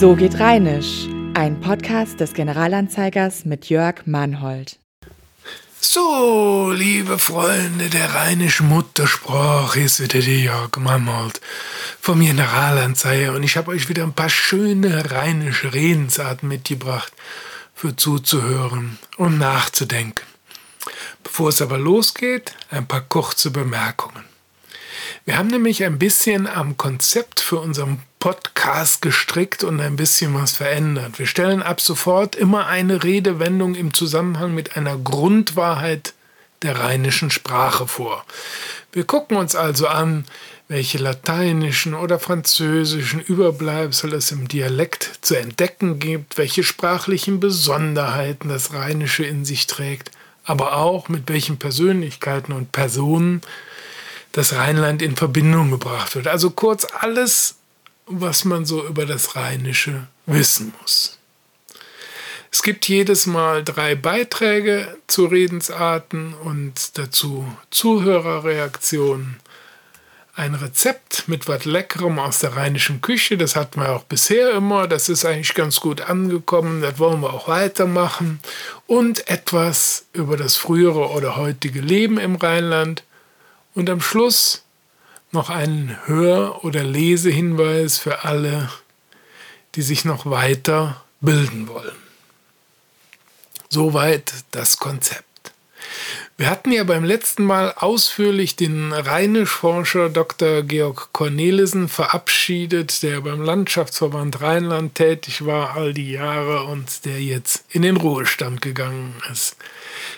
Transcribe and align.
So 0.00 0.16
geht 0.16 0.40
Rheinisch, 0.40 1.06
ein 1.34 1.60
Podcast 1.60 2.18
des 2.18 2.34
Generalanzeigers 2.34 3.44
mit 3.44 3.68
Jörg 3.68 4.06
Mannhold. 4.06 4.80
So, 5.80 6.72
liebe 6.74 7.16
Freunde 7.16 7.88
der 7.88 8.12
rheinischen 8.12 8.68
Muttersprache, 8.68 9.80
ist 9.80 10.00
wieder 10.00 10.18
der 10.18 10.38
Jörg 10.38 10.76
Mannhold 10.78 11.40
vom 12.00 12.20
Generalanzeiger 12.20 13.34
und 13.34 13.44
ich 13.44 13.56
habe 13.56 13.70
euch 13.70 13.88
wieder 13.88 14.02
ein 14.02 14.12
paar 14.12 14.28
schöne 14.28 15.12
rheinische 15.12 15.72
Redensarten 15.72 16.48
mitgebracht 16.48 17.12
für 17.72 17.94
zuzuhören 17.94 18.98
und 19.16 19.38
nachzudenken. 19.38 20.26
Bevor 21.22 21.50
es 21.50 21.62
aber 21.62 21.78
losgeht, 21.78 22.56
ein 22.70 22.88
paar 22.88 23.02
kurze 23.02 23.52
Bemerkungen. 23.52 24.24
Wir 25.24 25.38
haben 25.38 25.48
nämlich 25.48 25.84
ein 25.84 25.98
bisschen 25.98 26.46
am 26.48 26.76
Konzept 26.76 27.40
für 27.40 27.60
unseren 27.60 28.02
Podcast 28.24 29.02
gestrickt 29.02 29.64
und 29.64 29.82
ein 29.82 29.96
bisschen 29.96 30.32
was 30.32 30.52
verändert. 30.52 31.18
Wir 31.18 31.26
stellen 31.26 31.62
ab 31.62 31.82
sofort 31.82 32.34
immer 32.34 32.68
eine 32.68 33.04
Redewendung 33.04 33.74
im 33.74 33.92
Zusammenhang 33.92 34.54
mit 34.54 34.78
einer 34.78 34.96
Grundwahrheit 34.96 36.14
der 36.62 36.80
rheinischen 36.80 37.30
Sprache 37.30 37.86
vor. 37.86 38.24
Wir 38.92 39.04
gucken 39.04 39.36
uns 39.36 39.54
also 39.54 39.88
an, 39.88 40.24
welche 40.68 40.96
lateinischen 40.96 41.92
oder 41.92 42.18
französischen 42.18 43.20
Überbleibsel 43.20 44.14
es 44.14 44.32
im 44.32 44.48
Dialekt 44.48 45.18
zu 45.20 45.34
entdecken 45.34 45.98
gibt, 45.98 46.38
welche 46.38 46.64
sprachlichen 46.64 47.40
Besonderheiten 47.40 48.48
das 48.48 48.72
Rheinische 48.72 49.24
in 49.24 49.44
sich 49.44 49.66
trägt, 49.66 50.12
aber 50.44 50.78
auch 50.78 51.10
mit 51.10 51.28
welchen 51.28 51.58
Persönlichkeiten 51.58 52.54
und 52.54 52.72
Personen 52.72 53.42
das 54.32 54.54
Rheinland 54.54 55.02
in 55.02 55.14
Verbindung 55.14 55.70
gebracht 55.70 56.16
wird. 56.16 56.26
Also 56.26 56.48
kurz 56.48 56.86
alles, 57.00 57.56
was 58.06 58.44
man 58.44 58.64
so 58.64 58.86
über 58.86 59.06
das 59.06 59.36
Rheinische 59.36 60.06
wissen 60.26 60.72
muss. 60.80 61.18
Es 62.50 62.62
gibt 62.62 62.88
jedes 62.88 63.26
Mal 63.26 63.64
drei 63.64 63.96
Beiträge 63.96 64.96
zu 65.08 65.26
Redensarten 65.26 66.34
und 66.34 66.96
dazu 66.98 67.52
Zuhörerreaktionen. 67.70 69.40
Ein 70.36 70.54
Rezept 70.54 71.28
mit 71.28 71.48
was 71.48 71.64
Leckerem 71.64 72.18
aus 72.18 72.40
der 72.40 72.56
rheinischen 72.56 73.00
Küche, 73.00 73.36
das 73.36 73.56
hatten 73.56 73.80
wir 73.80 73.90
auch 73.90 74.04
bisher 74.04 74.52
immer, 74.52 74.88
das 74.88 75.08
ist 75.08 75.24
eigentlich 75.24 75.54
ganz 75.54 75.80
gut 75.80 76.02
angekommen, 76.02 76.80
das 76.80 76.98
wollen 76.98 77.22
wir 77.22 77.32
auch 77.32 77.48
weitermachen. 77.48 78.40
Und 78.86 79.28
etwas 79.28 80.06
über 80.12 80.36
das 80.36 80.56
frühere 80.56 81.10
oder 81.10 81.36
heutige 81.36 81.80
Leben 81.80 82.18
im 82.18 82.36
Rheinland 82.36 83.04
und 83.74 83.90
am 83.90 84.00
Schluss 84.00 84.63
noch 85.34 85.50
einen 85.50 85.96
Hör- 86.06 86.64
oder 86.64 86.82
Lesehinweis 86.82 87.98
für 87.98 88.24
alle, 88.24 88.70
die 89.74 89.82
sich 89.82 90.04
noch 90.04 90.26
weiter 90.26 91.04
bilden 91.20 91.68
wollen. 91.68 91.96
Soweit 93.68 94.32
das 94.52 94.78
Konzept. 94.78 95.24
Wir 96.36 96.50
hatten 96.50 96.72
ja 96.72 96.82
beim 96.82 97.04
letzten 97.04 97.44
Mal 97.44 97.72
ausführlich 97.76 98.56
den 98.56 98.92
Rheinischforscher 98.92 100.10
Dr. 100.10 100.62
Georg 100.62 101.12
Cornelissen 101.12 101.88
verabschiedet, 101.88 103.04
der 103.04 103.20
beim 103.20 103.40
Landschaftsverband 103.40 104.40
Rheinland 104.40 104.96
tätig 104.96 105.46
war 105.46 105.76
all 105.76 105.94
die 105.94 106.10
Jahre 106.10 106.64
und 106.64 107.04
der 107.04 107.22
jetzt 107.22 107.64
in 107.68 107.82
den 107.82 107.96
Ruhestand 107.96 108.62
gegangen 108.62 109.14
ist. 109.30 109.56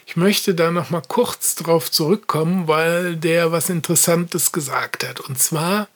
Ich 0.06 0.16
möchte 0.16 0.54
da 0.54 0.70
noch 0.70 0.90
mal 0.90 1.02
kurz 1.06 1.54
drauf 1.54 1.90
zurückkommen, 1.90 2.68
weil 2.68 3.16
der 3.16 3.52
was 3.52 3.70
Interessantes 3.70 4.52
gesagt 4.52 5.06
hat. 5.06 5.20
Und 5.20 5.38
zwar, 5.38 5.88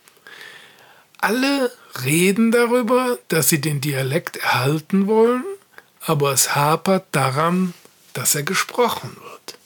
alle 1.18 1.70
reden 2.04 2.50
darüber, 2.50 3.18
dass 3.28 3.48
sie 3.48 3.60
den 3.60 3.80
Dialekt 3.80 4.36
erhalten 4.38 5.06
wollen, 5.06 5.44
aber 6.00 6.32
es 6.32 6.54
hapert 6.54 7.06
daran, 7.12 7.74
dass 8.14 8.34
er 8.34 8.42
gesprochen 8.42 9.16
wird. 9.22 9.58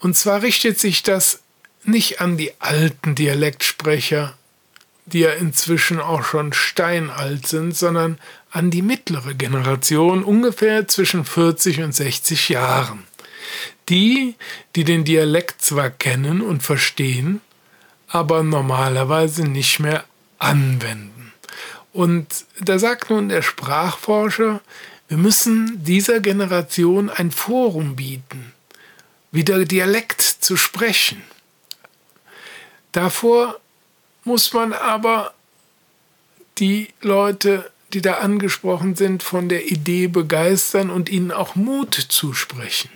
Und 0.00 0.16
zwar 0.16 0.42
richtet 0.42 0.78
sich 0.78 1.02
das 1.02 1.40
nicht 1.84 2.20
an 2.20 2.36
die 2.36 2.52
alten 2.60 3.14
Dialektsprecher, 3.14 4.36
die 5.06 5.20
ja 5.20 5.32
inzwischen 5.32 6.00
auch 6.00 6.24
schon 6.24 6.52
steinalt 6.52 7.46
sind, 7.46 7.76
sondern 7.76 8.18
an 8.50 8.70
die 8.70 8.82
mittlere 8.82 9.34
Generation, 9.34 10.24
ungefähr 10.24 10.88
zwischen 10.88 11.24
40 11.24 11.82
und 11.82 11.94
60 11.94 12.48
Jahren. 12.48 13.04
Die, 13.88 14.34
die 14.76 14.84
den 14.84 15.04
Dialekt 15.04 15.62
zwar 15.62 15.90
kennen 15.90 16.40
und 16.40 16.62
verstehen, 16.62 17.40
aber 18.08 18.42
normalerweise 18.42 19.44
nicht 19.44 19.80
mehr 19.80 20.04
anwenden. 20.38 21.32
Und 21.92 22.44
da 22.60 22.78
sagt 22.78 23.10
nun 23.10 23.28
der 23.28 23.42
Sprachforscher, 23.42 24.60
wir 25.08 25.16
müssen 25.16 25.82
dieser 25.84 26.20
Generation 26.20 27.08
ein 27.08 27.30
Forum 27.30 27.96
bieten, 27.96 28.52
wieder 29.32 29.64
Dialekt 29.64 30.20
zu 30.20 30.56
sprechen. 30.56 31.22
Davor 32.92 33.58
muss 34.24 34.52
man 34.52 34.72
aber 34.72 35.32
die 36.58 36.88
Leute, 37.00 37.70
die 37.94 38.02
da 38.02 38.14
angesprochen 38.14 38.96
sind, 38.96 39.22
von 39.22 39.48
der 39.48 39.66
Idee 39.66 40.08
begeistern 40.08 40.90
und 40.90 41.08
ihnen 41.08 41.32
auch 41.32 41.54
Mut 41.54 41.94
zusprechen. 41.94 42.90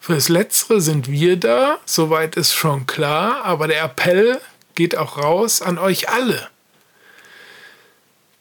Fürs 0.00 0.28
Letztere 0.28 0.80
sind 0.80 1.10
wir 1.10 1.36
da, 1.36 1.78
soweit 1.84 2.36
ist 2.36 2.54
schon 2.54 2.86
klar, 2.86 3.44
aber 3.44 3.66
der 3.66 3.82
Appell 3.82 4.40
geht 4.74 4.96
auch 4.96 5.18
raus 5.18 5.62
an 5.62 5.78
euch 5.78 6.08
alle. 6.08 6.48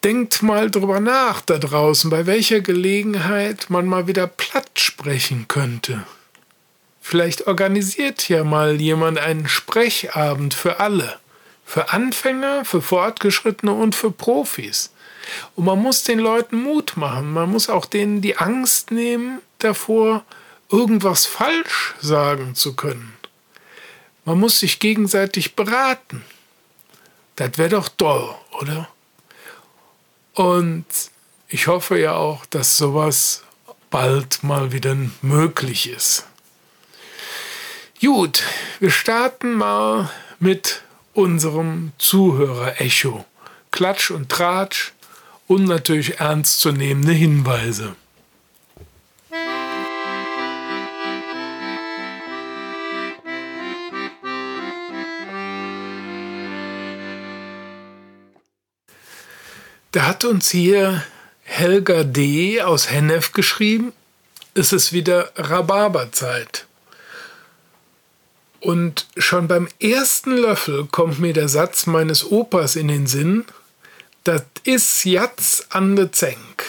Denkt 0.03 0.43
mal 0.43 0.69
drüber 0.69 0.99
nach 0.99 1.41
da 1.41 1.57
draußen, 1.57 2.11
bei 2.11 2.27
welcher 2.27 2.61
Gelegenheit 2.61 3.71
man 3.71 3.87
mal 3.87 4.05
wieder 4.05 4.27
platt 4.27 4.69
sprechen 4.75 5.47
könnte. 5.47 6.03
Vielleicht 7.01 7.47
organisiert 7.47 8.29
ja 8.29 8.43
mal 8.43 8.79
jemand 8.79 9.17
einen 9.17 9.47
Sprechabend 9.47 10.53
für 10.53 10.79
alle. 10.79 11.17
Für 11.65 11.91
Anfänger, 11.91 12.65
für 12.65 12.81
Fortgeschrittene 12.83 13.73
und 13.73 13.95
für 13.95 14.11
Profis. 14.11 14.91
Und 15.55 15.65
man 15.65 15.81
muss 15.81 16.03
den 16.03 16.19
Leuten 16.19 16.61
Mut 16.61 16.97
machen. 16.97 17.31
Man 17.31 17.51
muss 17.51 17.69
auch 17.69 17.85
denen 17.85 18.21
die 18.21 18.37
Angst 18.37 18.91
nehmen 18.91 19.41
davor, 19.59 20.23
irgendwas 20.69 21.25
falsch 21.25 21.95
sagen 22.01 22.55
zu 22.55 22.75
können. 22.75 23.13
Man 24.25 24.39
muss 24.39 24.59
sich 24.59 24.79
gegenseitig 24.79 25.55
beraten. 25.55 26.23
Das 27.35 27.57
wäre 27.57 27.69
doch 27.69 27.89
toll, 27.89 28.33
oder? 28.59 28.87
Und 30.33 30.85
ich 31.47 31.67
hoffe 31.67 31.99
ja 31.99 32.15
auch, 32.15 32.45
dass 32.45 32.77
sowas 32.77 33.43
bald 33.89 34.43
mal 34.43 34.71
wieder 34.71 34.95
möglich 35.21 35.89
ist. 35.89 36.25
Gut, 38.01 38.43
wir 38.79 38.91
starten 38.91 39.53
mal 39.53 40.09
mit 40.39 40.81
unserem 41.13 41.93
Zuhörer-Echo. 41.97 43.25
Klatsch 43.71 44.11
und 44.11 44.29
Tratsch 44.29 44.93
und 45.47 45.65
natürlich 45.65 46.19
ernstzunehmende 46.19 47.13
Hinweise. 47.13 47.95
Da 59.91 60.07
hat 60.07 60.25
uns 60.25 60.49
hier 60.49 61.05
Helga 61.43 62.03
D. 62.03 62.61
aus 62.61 62.91
Hennef 62.91 63.31
geschrieben, 63.31 63.93
es 64.53 64.73
ist 64.73 64.91
wieder 64.91 65.31
Rhabarberzeit. 65.37 66.65
Und 68.59 69.07
schon 69.15 69.47
beim 69.47 69.69
ersten 69.79 70.35
Löffel 70.35 70.85
kommt 70.85 71.19
mir 71.19 71.31
der 71.31 71.47
Satz 71.47 71.85
meines 71.85 72.29
Opas 72.29 72.75
in 72.75 72.89
den 72.89 73.07
Sinn, 73.07 73.45
das 74.25 74.43
is 74.63 75.03
Jatz 75.03 75.67
an 75.69 75.95
de 75.95 76.09
Zenk. 76.11 76.63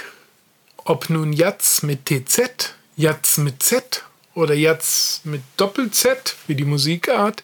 Ob 0.85 1.09
nun 1.11 1.33
Jatz 1.33 1.83
mit 1.83 2.05
TZ, 2.05 2.75
Jatz 2.97 3.39
mit 3.39 3.63
Z 3.63 4.05
oder 4.35 4.55
Jatz 4.55 5.23
mit 5.25 5.43
Doppel-Z, 5.57 6.37
wie 6.47 6.55
die 6.55 6.67
Musikart. 6.67 7.43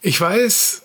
Ich 0.00 0.20
weiß, 0.20 0.82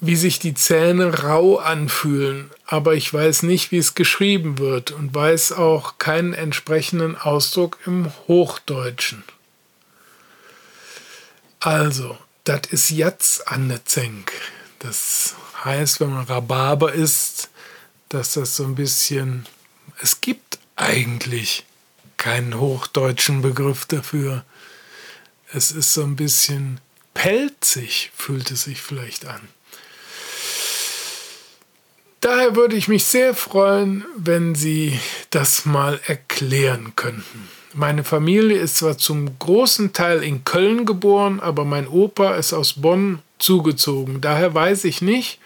wie 0.00 0.16
sich 0.16 0.38
die 0.38 0.54
Zähne 0.54 1.22
rau 1.22 1.58
anfühlen, 1.58 2.50
aber 2.66 2.94
ich 2.94 3.12
weiß 3.12 3.42
nicht, 3.42 3.70
wie 3.72 3.78
es 3.78 3.94
geschrieben 3.94 4.58
wird 4.58 4.90
und 4.90 5.14
weiß 5.14 5.52
auch 5.52 5.98
keinen 5.98 6.32
entsprechenden 6.32 7.14
Ausdruck 7.14 7.78
im 7.84 8.10
Hochdeutschen. 8.26 9.22
Also, 11.60 12.16
das 12.44 12.62
ist 12.70 12.90
jetzt 12.90 13.48
Annezenk. 13.48 14.32
Das 14.78 15.34
heißt, 15.64 16.00
wenn 16.00 16.10
man 16.10 16.24
Rhabarber 16.24 16.92
isst, 16.92 17.50
dass 18.08 18.34
das 18.34 18.56
so 18.56 18.64
ein 18.64 18.74
bisschen. 18.74 19.46
Es 20.00 20.20
gibt 20.20 20.58
eigentlich 20.76 21.64
keinen 22.16 22.58
hochdeutschen 22.58 23.42
Begriff 23.42 23.86
dafür. 23.86 24.44
Es 25.52 25.70
ist 25.70 25.92
so 25.92 26.02
ein 26.02 26.16
bisschen 26.16 26.80
pelzig, 27.12 28.10
fühlt 28.16 28.50
es 28.50 28.64
sich 28.64 28.82
vielleicht 28.82 29.26
an. 29.26 29.40
Daher 32.20 32.56
würde 32.56 32.74
ich 32.76 32.88
mich 32.88 33.04
sehr 33.04 33.34
freuen, 33.34 34.04
wenn 34.16 34.54
Sie 34.54 34.98
das 35.30 35.66
mal 35.66 36.00
erklären 36.06 36.96
könnten. 36.96 37.48
Meine 37.76 38.04
Familie 38.04 38.56
ist 38.56 38.76
zwar 38.76 38.98
zum 38.98 39.36
großen 39.40 39.92
Teil 39.92 40.22
in 40.22 40.44
Köln 40.44 40.86
geboren, 40.86 41.40
aber 41.40 41.64
mein 41.64 41.88
Opa 41.88 42.36
ist 42.36 42.52
aus 42.52 42.74
Bonn 42.74 43.18
zugezogen. 43.40 44.20
Daher 44.20 44.54
weiß 44.54 44.84
ich 44.84 45.02
nicht, 45.02 45.40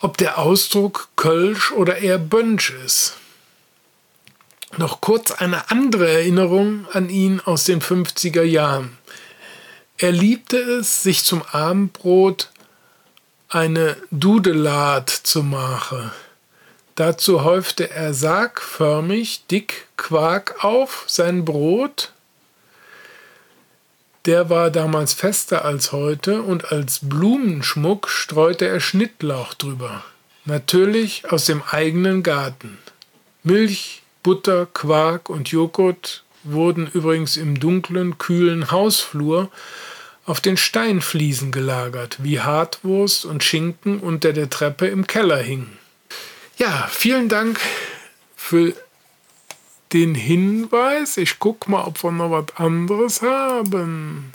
ob 0.00 0.16
der 0.16 0.38
Ausdruck 0.38 1.08
Kölsch 1.14 1.70
oder 1.70 1.98
eher 1.98 2.18
Bönsch 2.18 2.70
ist. 2.84 3.14
Noch 4.78 5.00
kurz 5.00 5.30
eine 5.30 5.70
andere 5.70 6.10
Erinnerung 6.10 6.86
an 6.92 7.08
ihn 7.08 7.38
aus 7.38 7.62
den 7.62 7.80
50er 7.80 8.42
Jahren. 8.42 8.98
Er 9.96 10.10
liebte 10.10 10.56
es, 10.56 11.04
sich 11.04 11.22
zum 11.22 11.42
Abendbrot 11.52 12.50
eine 13.48 13.96
Dudelat 14.10 15.08
zu 15.08 15.44
machen. 15.44 16.10
Dazu 16.96 17.44
häufte 17.44 17.90
er 17.90 18.12
sargförmig 18.12 19.46
dick 19.50 19.86
Quark 20.00 20.64
auf 20.64 21.04
sein 21.06 21.44
Brot. 21.44 22.12
Der 24.24 24.48
war 24.48 24.70
damals 24.70 25.12
fester 25.12 25.64
als 25.64 25.92
heute 25.92 26.42
und 26.42 26.72
als 26.72 27.00
Blumenschmuck 27.02 28.08
streute 28.08 28.66
er 28.66 28.80
Schnittlauch 28.80 29.52
drüber. 29.54 30.02
Natürlich 30.46 31.30
aus 31.30 31.44
dem 31.44 31.62
eigenen 31.62 32.22
Garten. 32.22 32.78
Milch, 33.42 34.02
Butter, 34.22 34.66
Quark 34.66 35.28
und 35.28 35.50
Joghurt 35.50 36.24
wurden 36.44 36.86
übrigens 36.86 37.36
im 37.36 37.60
dunklen, 37.60 38.16
kühlen 38.16 38.70
Hausflur 38.70 39.50
auf 40.24 40.40
den 40.40 40.56
Steinfliesen 40.56 41.52
gelagert, 41.52 42.16
wie 42.22 42.40
Hartwurst 42.40 43.26
und 43.26 43.44
Schinken 43.44 44.00
unter 44.00 44.32
der 44.32 44.48
Treppe 44.48 44.86
im 44.86 45.06
Keller 45.06 45.38
hingen. 45.38 45.78
Ja, 46.56 46.88
vielen 46.90 47.28
Dank 47.28 47.60
für 48.34 48.74
den 49.92 50.14
Hinweis. 50.14 51.16
Ich 51.16 51.38
gucke 51.38 51.70
mal, 51.70 51.84
ob 51.84 52.02
wir 52.02 52.12
noch 52.12 52.30
was 52.30 52.56
anderes 52.56 53.22
haben. 53.22 54.32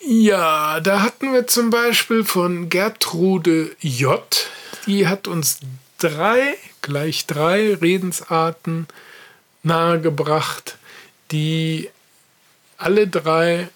Ja, 0.00 0.80
da 0.80 1.02
hatten 1.02 1.32
wir 1.32 1.46
zum 1.46 1.70
Beispiel 1.70 2.24
von 2.24 2.68
Gertrude 2.68 3.74
J. 3.80 4.22
Die 4.86 5.08
hat 5.08 5.26
uns 5.26 5.60
drei, 5.98 6.54
gleich 6.82 7.26
drei 7.26 7.74
Redensarten 7.74 8.86
nahegebracht, 9.62 10.78
die 11.32 11.90
alle 12.76 13.08
drei 13.08 13.68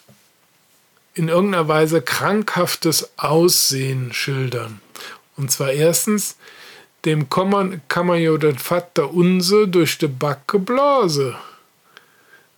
in 1.14 1.28
irgendeiner 1.28 1.66
Weise 1.66 2.00
krankhaftes 2.00 3.10
Aussehen 3.16 4.12
schildern. 4.12 4.80
Und 5.36 5.50
zwar 5.50 5.72
erstens, 5.72 6.36
dem 7.04 7.26
man, 7.46 7.80
kann 7.88 8.06
man 8.06 8.20
ja 8.20 8.36
das 8.36 8.62
Vater 8.62 9.12
unser 9.12 9.66
durch 9.66 9.98
die 9.98 10.08
Backe 10.08 10.58
blase. 10.58 11.36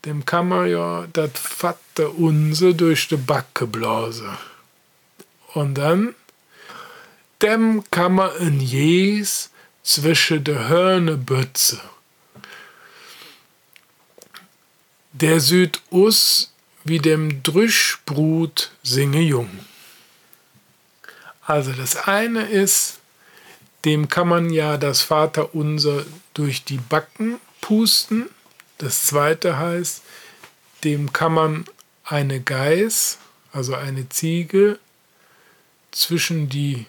Dem 0.04 0.24
kann 0.24 0.48
man 0.48 0.68
ja 0.68 1.06
das 1.12 1.30
Vater 1.34 2.14
unser 2.16 2.72
durch 2.72 3.08
die 3.08 3.16
Backe 3.16 3.66
blase. 3.66 4.36
Und 5.54 5.74
dann, 5.74 6.14
dem 7.40 7.84
kann 7.90 8.14
man 8.14 8.30
ein 8.38 8.60
Jes 8.60 9.50
zwischen 9.82 10.42
de 10.42 10.58
Hörne 10.58 11.16
bütze. 11.16 11.80
Der 15.12 15.38
Südus 15.40 16.52
wie 16.84 16.98
dem 16.98 17.42
Drüschbrut 17.42 18.72
singe 18.82 19.20
jung. 19.20 19.50
Also 21.44 21.72
das 21.72 21.96
eine 22.08 22.48
ist, 22.48 23.01
dem 23.84 24.08
kann 24.08 24.28
man 24.28 24.50
ja 24.50 24.76
das 24.76 25.02
Vaterunser 25.02 26.04
durch 26.34 26.64
die 26.64 26.78
Backen 26.78 27.40
pusten. 27.60 28.28
Das 28.78 29.06
zweite 29.06 29.58
heißt, 29.58 30.02
dem 30.84 31.12
kann 31.12 31.32
man 31.34 31.64
eine 32.04 32.40
Geiß, 32.40 33.18
also 33.52 33.74
eine 33.74 34.08
Ziege, 34.08 34.78
zwischen 35.90 36.48
die 36.48 36.86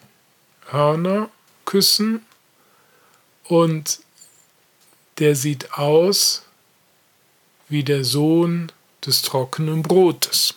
Hörner 0.70 1.30
küssen 1.66 2.26
und 3.44 4.00
der 5.20 5.36
sieht 5.36 5.74
aus 5.74 6.44
wie 7.70 7.84
der 7.84 8.04
Sohn 8.04 8.72
des 9.06 9.22
trockenen 9.22 9.84
Brotes. 9.84 10.56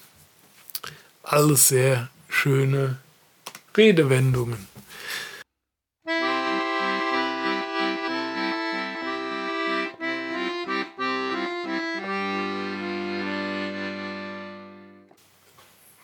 Alles 1.23 1.69
sehr 1.69 2.09
schöne 2.29 2.99
Redewendungen. 3.77 4.69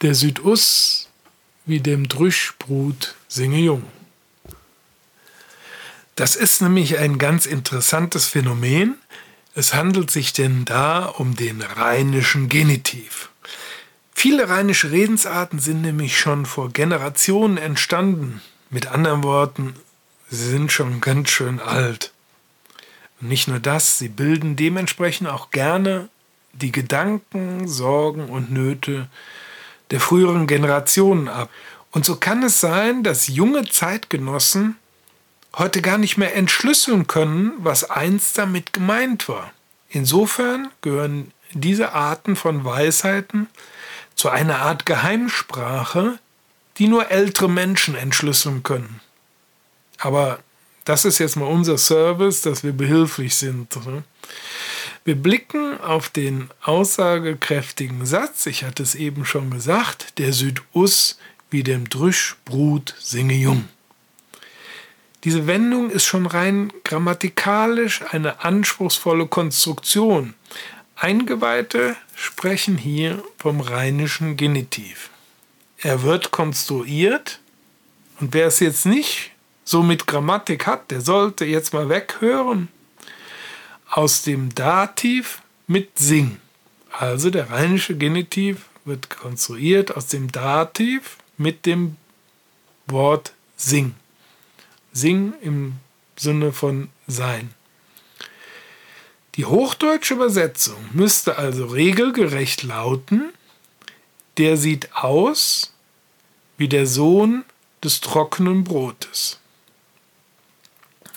Der 0.03 0.17
Südus 0.17 1.09
wie 1.65 1.79
dem 1.79 2.09
Drüschbrut 2.09 3.15
singe 3.29 3.59
jung. 3.59 3.85
Das 6.17 6.35
ist 6.35 6.61
nämlich 6.61 6.99
ein 6.99 7.19
ganz 7.19 7.47
interessantes 7.47 8.27
Phänomen, 8.27 8.97
es 9.55 9.75
handelt 9.75 10.11
sich 10.11 10.33
denn 10.33 10.65
da 10.65 11.05
um 11.05 11.37
den 11.37 11.63
rheinischen 11.63 12.49
Genitiv. 12.49 13.31
Viele 14.13 14.49
rheinische 14.49 14.91
Redensarten 14.91 15.61
sind 15.61 15.83
nämlich 15.83 16.19
schon 16.19 16.47
vor 16.47 16.71
Generationen 16.71 17.57
entstanden. 17.57 18.43
Mit 18.71 18.89
anderen 18.89 19.23
Worten, 19.23 19.77
sie 20.29 20.49
sind 20.51 20.73
schon 20.73 21.01
ganz 21.01 21.31
schön 21.31 21.61
alt. 21.61 22.13
Und 23.21 23.29
nicht 23.29 23.47
nur 23.47 23.61
das, 23.61 23.99
sie 23.99 24.09
bilden 24.09 24.57
dementsprechend 24.57 25.29
auch 25.29 25.53
gerne 25.53 26.09
die 26.55 26.73
Gedanken, 26.73 27.69
Sorgen 27.69 28.31
und 28.31 28.51
Nöte 28.51 29.09
der 29.93 30.01
früheren 30.01 30.49
Generationen 30.49 31.29
ab. 31.29 31.51
Und 31.93 32.05
so 32.05 32.17
kann 32.17 32.43
es 32.43 32.61
sein, 32.61 33.05
dass 33.05 33.29
junge 33.29 33.69
Zeitgenossen 33.69 34.77
heute 35.55 35.83
gar 35.83 35.99
nicht 35.99 36.17
mehr 36.17 36.35
entschlüsseln 36.35 37.07
können, 37.07 37.53
was 37.59 37.89
einst 37.89 38.39
damit 38.39 38.73
gemeint 38.73 39.29
war. 39.29 39.53
Insofern 39.91 40.71
gehören 40.81 41.31
diese 41.53 41.93
Arten 41.93 42.35
von 42.35 42.65
Weisheiten 42.65 43.49
zu 44.15 44.31
einer 44.31 44.61
Art 44.61 44.87
Geheimsprache, 44.87 46.19
die 46.79 46.89
nur 46.89 47.11
ältere 47.11 47.51
Menschen 47.51 47.95
entschlüsseln 47.95 48.63
können. 48.63 49.01
Aber 49.99 50.39
das 50.87 51.05
ist 51.05 51.19
jetzt 51.19 51.37
mal 51.37 51.47
unser 51.47 51.77
Service, 51.77 52.41
dass 52.41 52.65
wir 52.65 52.73
behilflich 52.73 53.35
sind. 53.35 53.77
Ne? 53.87 54.03
Wir 55.05 55.17
blicken 55.17 55.81
auf 55.81 56.11
den 56.11 56.49
aussagekräftigen 56.63 58.07
Satz, 58.07 58.47
ich 58.47 58.63
hatte 58.63 58.85
es 58.85 58.95
eben 58.95 59.25
schon 59.25 59.51
gesagt, 59.51 60.19
der 60.21 60.33
Südus 60.33 61.19
wie 61.51 61.65
dem 61.65 61.89
Drüschbrut 61.89 62.95
singe 63.01 63.35
jung. 63.35 63.69
Diese 65.25 65.49
Wendung 65.49 65.91
ist 65.91 66.05
schon 66.05 66.27
rein 66.27 66.73
grammatikalisch 66.85 68.03
eine 68.11 68.45
anspruchsvolle 68.45 69.27
Konstruktion. 69.27 70.35
Eingeweihte 70.95 71.97
sprechen 72.15 72.77
hier 72.77 73.25
vom 73.39 73.61
rheinischen 73.61 74.37
Genitiv. 74.37 75.11
Er 75.79 76.03
wird 76.03 76.31
konstruiert 76.31 77.41
und 78.21 78.35
wer 78.35 78.47
es 78.47 78.61
jetzt 78.61 78.87
nicht 78.87 79.33
so 79.65 79.83
mit 79.83 80.07
Grammatik 80.07 80.67
hat, 80.69 80.93
der 80.93 81.01
sollte 81.01 81.45
jetzt 81.45 81.73
mal 81.73 81.89
weghören 81.89 82.69
aus 83.93 84.23
dem 84.23 84.55
Dativ 84.55 85.43
mit 85.67 85.99
Sing. 85.99 86.39
Also 86.91 87.29
der 87.29 87.51
rheinische 87.51 87.97
Genitiv 87.97 88.65
wird 88.87 89.11
konstruiert 89.11 89.95
aus 89.95 90.07
dem 90.07 90.33
Dativ 90.33 91.19
mit 91.37 91.67
dem 91.67 91.97
Wort 92.87 93.35
Sing. 93.57 93.95
Sing 94.95 95.35
im 95.43 95.75
Sinne 96.17 96.53
von 96.53 96.89
sein. 97.07 97.55
Die 99.35 99.45
hochdeutsche 99.45 100.15
Übersetzung 100.15 100.83
müsste 100.93 101.37
also 101.37 101.67
regelgerecht 101.67 102.63
lauten, 102.63 103.33
der 104.39 104.57
sieht 104.57 104.95
aus 104.97 105.75
wie 106.57 106.69
der 106.69 106.87
Sohn 106.87 107.45
des 107.85 108.01
trockenen 108.01 108.65
Brotes. 108.65 109.39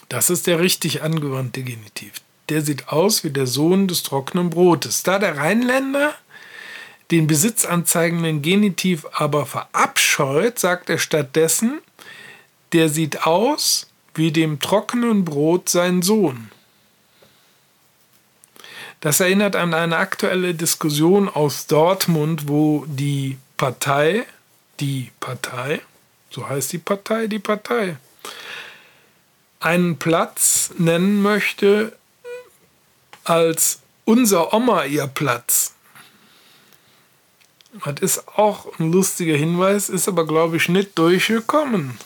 Das 0.09 0.29
ist 0.29 0.47
der 0.47 0.59
richtig 0.59 1.03
angewandte 1.03 1.63
Genitiv. 1.63 2.24
Der 2.49 2.61
sieht 2.61 2.89
aus 2.89 3.23
wie 3.23 3.31
der 3.31 3.47
Sohn 3.47 3.87
des 3.87 4.03
trockenen 4.03 4.49
Brotes. 4.49 5.03
Da 5.03 5.19
der 5.19 5.37
Rheinländer 5.37 6.13
den 7.11 7.27
besitzanzeigenden 7.27 8.41
Genitiv 8.41 9.05
aber 9.13 9.45
verabscheut, 9.45 10.57
sagt 10.57 10.89
er 10.89 10.97
stattdessen, 10.97 11.79
der 12.73 12.89
sieht 12.89 13.25
aus 13.25 13.87
wie 14.15 14.31
dem 14.31 14.59
trockenen 14.59 15.25
Brot 15.25 15.69
sein 15.69 16.01
Sohn. 16.01 16.49
Das 19.01 19.19
erinnert 19.19 19.55
an 19.55 19.73
eine 19.73 19.97
aktuelle 19.97 20.55
Diskussion 20.55 21.29
aus 21.29 21.67
Dortmund, 21.67 22.47
wo 22.47 22.85
die 22.87 23.37
Partei, 23.57 24.25
die 24.79 25.11
Partei, 25.19 25.81
so 26.31 26.49
heißt 26.49 26.73
die 26.73 26.79
Partei, 26.79 27.27
die 27.27 27.39
Partei, 27.39 27.97
einen 29.59 29.97
Platz 29.97 30.71
nennen 30.77 31.21
möchte 31.21 31.95
als 33.25 33.79
unser 34.05 34.53
Oma 34.53 34.85
ihr 34.85 35.07
Platz. 35.07 35.73
Das 37.83 37.99
ist 37.99 38.27
auch 38.37 38.79
ein 38.79 38.91
lustiger 38.91 39.35
Hinweis, 39.35 39.89
ist 39.89 40.07
aber, 40.07 40.25
glaube 40.25 40.57
ich, 40.57 40.69
nicht 40.69 40.97
durchgekommen. 40.97 41.97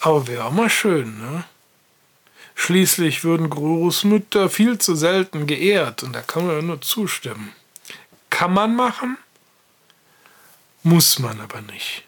Aber 0.00 0.26
wäre 0.28 0.44
auch 0.44 0.52
mal 0.52 0.70
schön, 0.70 1.18
ne? 1.18 1.44
Schließlich 2.54 3.24
würden 3.24 3.50
Großmütter 3.50 4.50
viel 4.50 4.78
zu 4.78 4.94
selten 4.94 5.46
geehrt 5.46 6.02
und 6.02 6.12
da 6.12 6.20
kann 6.20 6.46
man 6.46 6.56
ja 6.56 6.62
nur 6.62 6.80
zustimmen. 6.80 7.52
Kann 8.30 8.52
man 8.52 8.76
machen, 8.76 9.16
muss 10.82 11.18
man 11.18 11.40
aber 11.40 11.62
nicht. 11.62 12.04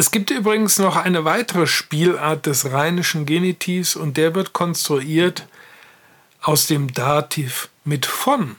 Es 0.00 0.10
gibt 0.10 0.30
übrigens 0.30 0.78
noch 0.78 0.96
eine 0.96 1.26
weitere 1.26 1.66
Spielart 1.66 2.46
des 2.46 2.72
rheinischen 2.72 3.26
Genitivs 3.26 3.96
und 3.96 4.16
der 4.16 4.34
wird 4.34 4.54
konstruiert 4.54 5.46
aus 6.40 6.66
dem 6.66 6.94
Dativ 6.94 7.68
mit 7.84 8.06
von. 8.06 8.56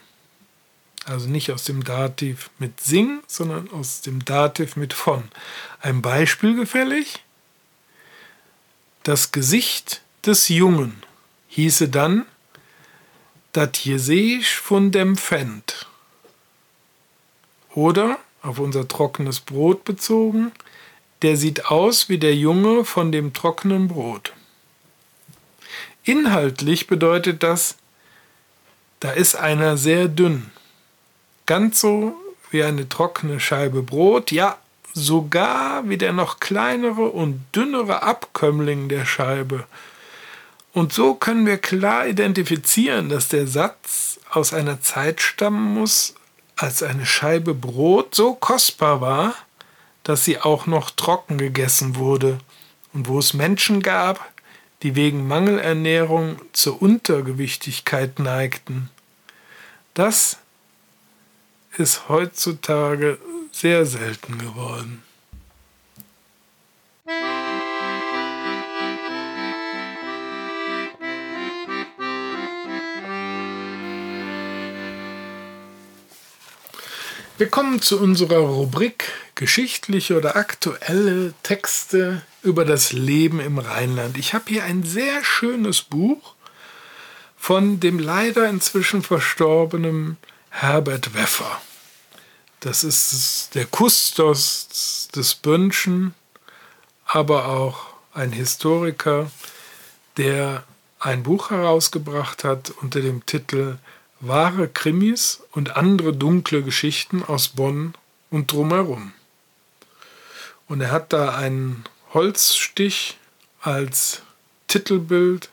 Also 1.05 1.27
nicht 1.27 1.51
aus 1.51 1.63
dem 1.63 1.83
Dativ 1.83 2.51
mit 2.59 2.79
sing, 2.79 3.23
sondern 3.25 3.71
aus 3.71 4.01
dem 4.01 4.23
Dativ 4.23 4.75
mit 4.75 4.93
von. 4.93 5.23
Ein 5.79 6.03
Beispiel 6.03 6.55
gefällig? 6.55 7.23
Das 9.01 9.31
Gesicht 9.31 10.03
des 10.23 10.47
Jungen 10.47 11.01
hieße 11.47 11.89
dann 11.89 12.27
dat 13.51 13.79
je 13.79 13.97
sehich 13.97 14.57
von 14.57 14.91
dem 14.91 15.17
Fendt. 15.17 15.87
Oder, 17.73 18.19
auf 18.43 18.59
unser 18.59 18.87
trockenes 18.87 19.39
Brot 19.39 19.85
bezogen, 19.85 20.51
der 21.21 21.37
sieht 21.37 21.65
aus 21.65 22.09
wie 22.09 22.17
der 22.17 22.35
Junge 22.35 22.85
von 22.85 23.11
dem 23.11 23.33
trockenen 23.33 23.87
Brot. 23.87 24.33
Inhaltlich 26.03 26.87
bedeutet 26.87 27.43
das, 27.43 27.75
da 28.99 29.11
ist 29.11 29.35
einer 29.35 29.77
sehr 29.77 30.07
dünn. 30.07 30.51
Ganz 31.45 31.79
so 31.79 32.15
wie 32.49 32.63
eine 32.63 32.89
trockene 32.89 33.39
Scheibe 33.39 33.83
Brot, 33.83 34.31
ja, 34.31 34.57
sogar 34.93 35.87
wie 35.87 35.97
der 35.97 36.11
noch 36.11 36.39
kleinere 36.39 37.03
und 37.03 37.43
dünnere 37.55 38.03
Abkömmling 38.03 38.89
der 38.89 39.05
Scheibe. 39.05 39.65
Und 40.73 40.93
so 40.93 41.13
können 41.15 41.45
wir 41.45 41.57
klar 41.57 42.07
identifizieren, 42.07 43.09
dass 43.09 43.27
der 43.27 43.47
Satz 43.47 44.19
aus 44.29 44.53
einer 44.53 44.81
Zeit 44.81 45.21
stammen 45.21 45.73
muss, 45.73 46.15
als 46.55 46.83
eine 46.83 47.05
Scheibe 47.05 47.53
Brot 47.53 48.15
so 48.15 48.33
kostbar 48.33 49.01
war, 49.01 49.35
dass 50.03 50.25
sie 50.25 50.39
auch 50.39 50.65
noch 50.65 50.89
trocken 50.89 51.37
gegessen 51.37 51.95
wurde 51.95 52.39
und 52.93 53.07
wo 53.07 53.19
es 53.19 53.33
Menschen 53.33 53.81
gab, 53.81 54.31
die 54.83 54.95
wegen 54.95 55.27
Mangelernährung 55.27 56.41
zur 56.53 56.81
Untergewichtigkeit 56.81 58.19
neigten. 58.19 58.89
Das 59.93 60.37
ist 61.77 62.09
heutzutage 62.09 63.19
sehr 63.51 63.85
selten 63.85 64.39
geworden. 64.39 65.03
Wir 77.41 77.49
kommen 77.49 77.81
zu 77.81 77.99
unserer 77.99 78.37
Rubrik 78.37 79.13
geschichtliche 79.33 80.15
oder 80.15 80.35
aktuelle 80.35 81.33
Texte 81.41 82.21
über 82.43 82.65
das 82.65 82.93
Leben 82.93 83.39
im 83.39 83.57
Rheinland. 83.57 84.15
Ich 84.19 84.35
habe 84.35 84.43
hier 84.49 84.63
ein 84.63 84.83
sehr 84.83 85.23
schönes 85.23 85.81
Buch 85.81 86.35
von 87.35 87.79
dem 87.79 87.97
leider 87.97 88.47
inzwischen 88.47 89.01
verstorbenen 89.01 90.17
Herbert 90.51 91.15
Weffer. 91.15 91.59
Das 92.59 92.83
ist 92.83 93.55
der 93.55 93.65
Kustos 93.65 95.07
des 95.15 95.33
Bönschen, 95.33 96.13
aber 97.07 97.47
auch 97.47 97.87
ein 98.13 98.33
Historiker, 98.33 99.31
der 100.17 100.63
ein 100.99 101.23
Buch 101.23 101.49
herausgebracht 101.49 102.43
hat 102.43 102.69
unter 102.83 103.01
dem 103.01 103.25
Titel 103.25 103.79
Wahre 104.21 104.67
Krimis 104.67 105.41
und 105.51 105.75
andere 105.75 106.13
dunkle 106.13 106.61
Geschichten 106.61 107.23
aus 107.23 107.49
Bonn 107.49 107.95
und 108.29 108.51
drumherum. 108.51 109.13
Und 110.67 110.79
er 110.81 110.91
hat 110.91 111.11
da 111.11 111.35
einen 111.35 111.83
Holzstich 112.13 113.17
als 113.61 114.21
Titelbild. 114.67 115.49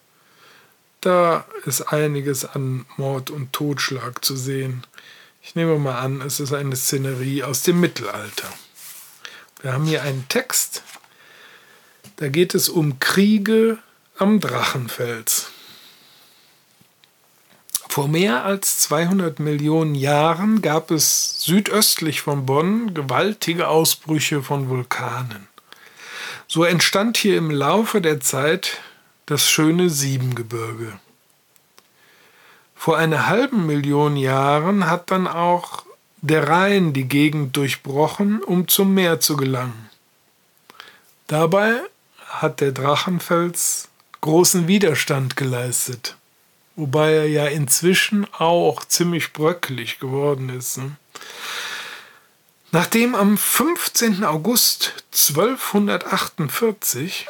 Da 1.00 1.46
ist 1.64 1.80
einiges 1.92 2.44
an 2.44 2.84
Mord 2.96 3.30
und 3.30 3.52
Totschlag 3.52 4.24
zu 4.24 4.36
sehen. 4.36 4.86
Ich 5.42 5.54
nehme 5.54 5.78
mal 5.78 5.98
an, 5.98 6.20
es 6.20 6.38
ist 6.38 6.52
eine 6.52 6.76
Szenerie 6.76 7.42
aus 7.42 7.62
dem 7.62 7.80
Mittelalter. 7.80 8.52
Wir 9.62 9.72
haben 9.72 9.86
hier 9.86 10.02
einen 10.02 10.28
Text, 10.28 10.82
da 12.16 12.28
geht 12.28 12.54
es 12.54 12.68
um 12.68 13.00
Kriege 13.00 13.78
am 14.18 14.40
Drachenfels. 14.40 15.50
Vor 17.88 18.06
mehr 18.06 18.44
als 18.44 18.80
200 18.80 19.40
Millionen 19.40 19.94
Jahren 19.94 20.62
gab 20.62 20.90
es 20.90 21.40
südöstlich 21.42 22.20
von 22.20 22.46
Bonn 22.46 22.94
gewaltige 22.94 23.68
Ausbrüche 23.68 24.42
von 24.42 24.68
Vulkanen. 24.68 25.48
So 26.46 26.64
entstand 26.64 27.16
hier 27.16 27.36
im 27.38 27.50
Laufe 27.50 28.00
der 28.00 28.20
Zeit 28.20 28.78
das 29.26 29.48
schöne 29.48 29.90
Siebengebirge. 29.90 30.98
Vor 32.74 32.96
einer 32.96 33.26
halben 33.26 33.66
Million 33.66 34.16
Jahren 34.16 34.88
hat 34.88 35.10
dann 35.10 35.26
auch 35.26 35.82
der 36.20 36.48
Rhein 36.48 36.92
die 36.92 37.08
Gegend 37.08 37.56
durchbrochen, 37.56 38.42
um 38.42 38.68
zum 38.68 38.94
Meer 38.94 39.20
zu 39.20 39.36
gelangen. 39.36 39.90
Dabei 41.26 41.80
hat 42.26 42.60
der 42.60 42.72
Drachenfels 42.72 43.88
großen 44.20 44.68
Widerstand 44.68 45.36
geleistet, 45.36 46.16
wobei 46.78 47.12
er 47.12 47.28
ja 47.28 47.44
inzwischen 47.46 48.26
auch 48.32 48.84
ziemlich 48.84 49.32
bröckelig 49.32 49.98
geworden 49.98 50.48
ist. 50.48 50.78
Ne? 50.78 50.92
Nachdem 52.70 53.16
am 53.16 53.36
15. 53.36 54.22
August 54.24 55.04
1248 55.12 57.26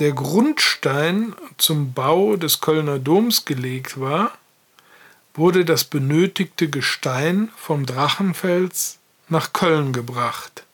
der 0.00 0.10
Grundstein 0.12 1.36
zum 1.56 1.92
Bau 1.92 2.34
des 2.34 2.60
Kölner 2.60 2.98
Doms 2.98 3.44
gelegt 3.44 4.00
war, 4.00 4.32
wurde 5.34 5.64
das 5.64 5.84
benötigte 5.84 6.68
Gestein 6.68 7.52
vom 7.56 7.86
Drachenfels 7.86 8.98
nach 9.28 9.52
Köln 9.52 9.92
gebracht. 9.92 10.64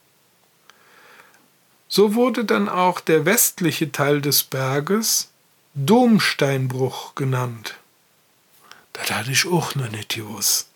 So 1.88 2.14
wurde 2.14 2.46
dann 2.46 2.70
auch 2.70 3.00
der 3.00 3.26
westliche 3.26 3.92
Teil 3.92 4.22
des 4.22 4.42
Berges 4.42 5.28
Domsteinbruch 5.74 7.14
genannt. 7.14 7.76
Das 8.96 9.10
hatte 9.10 9.32
ich 9.32 9.46
auch 9.46 9.74
noch 9.74 9.90
nicht 9.90 10.14
gewusst. 10.14 10.68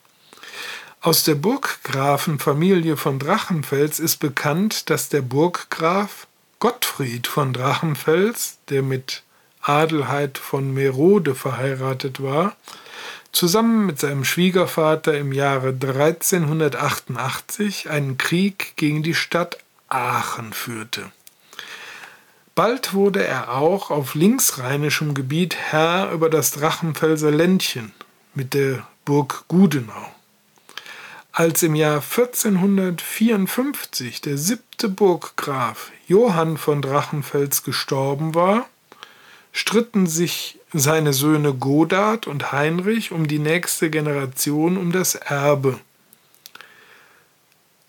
Aus 1.00 1.24
der 1.24 1.34
Burggrafenfamilie 1.34 2.98
von 2.98 3.18
Drachenfels 3.18 3.98
ist 3.98 4.18
bekannt, 4.18 4.90
dass 4.90 5.08
der 5.08 5.22
Burggraf 5.22 6.26
Gottfried 6.58 7.26
von 7.26 7.54
Drachenfels, 7.54 8.58
der 8.68 8.82
mit 8.82 9.22
Adelheid 9.62 10.36
von 10.36 10.74
Merode 10.74 11.34
verheiratet 11.34 12.22
war, 12.22 12.54
zusammen 13.32 13.86
mit 13.86 13.98
seinem 13.98 14.26
Schwiegervater 14.26 15.16
im 15.16 15.32
Jahre 15.32 15.68
1388 15.68 17.88
einen 17.88 18.18
Krieg 18.18 18.74
gegen 18.76 19.02
die 19.02 19.14
Stadt 19.14 19.56
Aachen 19.88 20.52
führte. 20.52 21.10
Bald 22.54 22.92
wurde 22.92 23.24
er 23.24 23.54
auch 23.54 23.90
auf 23.90 24.14
linksrheinischem 24.14 25.14
Gebiet 25.14 25.56
Herr 25.56 26.12
über 26.12 26.28
das 26.28 26.50
Drachenfelser 26.50 27.30
Ländchen 27.30 27.94
mit 28.34 28.54
der 28.54 28.86
Burg 29.04 29.44
Gudenau. 29.48 30.12
Als 31.32 31.62
im 31.62 31.74
Jahr 31.74 32.02
1454 32.02 34.20
der 34.20 34.36
siebte 34.36 34.88
Burggraf 34.88 35.90
Johann 36.06 36.56
von 36.56 36.82
Drachenfels 36.82 37.62
gestorben 37.62 38.34
war, 38.34 38.68
stritten 39.52 40.06
sich 40.06 40.58
seine 40.72 41.12
Söhne 41.12 41.54
Godard 41.54 42.26
und 42.26 42.52
Heinrich 42.52 43.12
um 43.12 43.26
die 43.26 43.38
nächste 43.38 43.90
Generation 43.90 44.76
um 44.76 44.92
das 44.92 45.14
Erbe. 45.14 45.78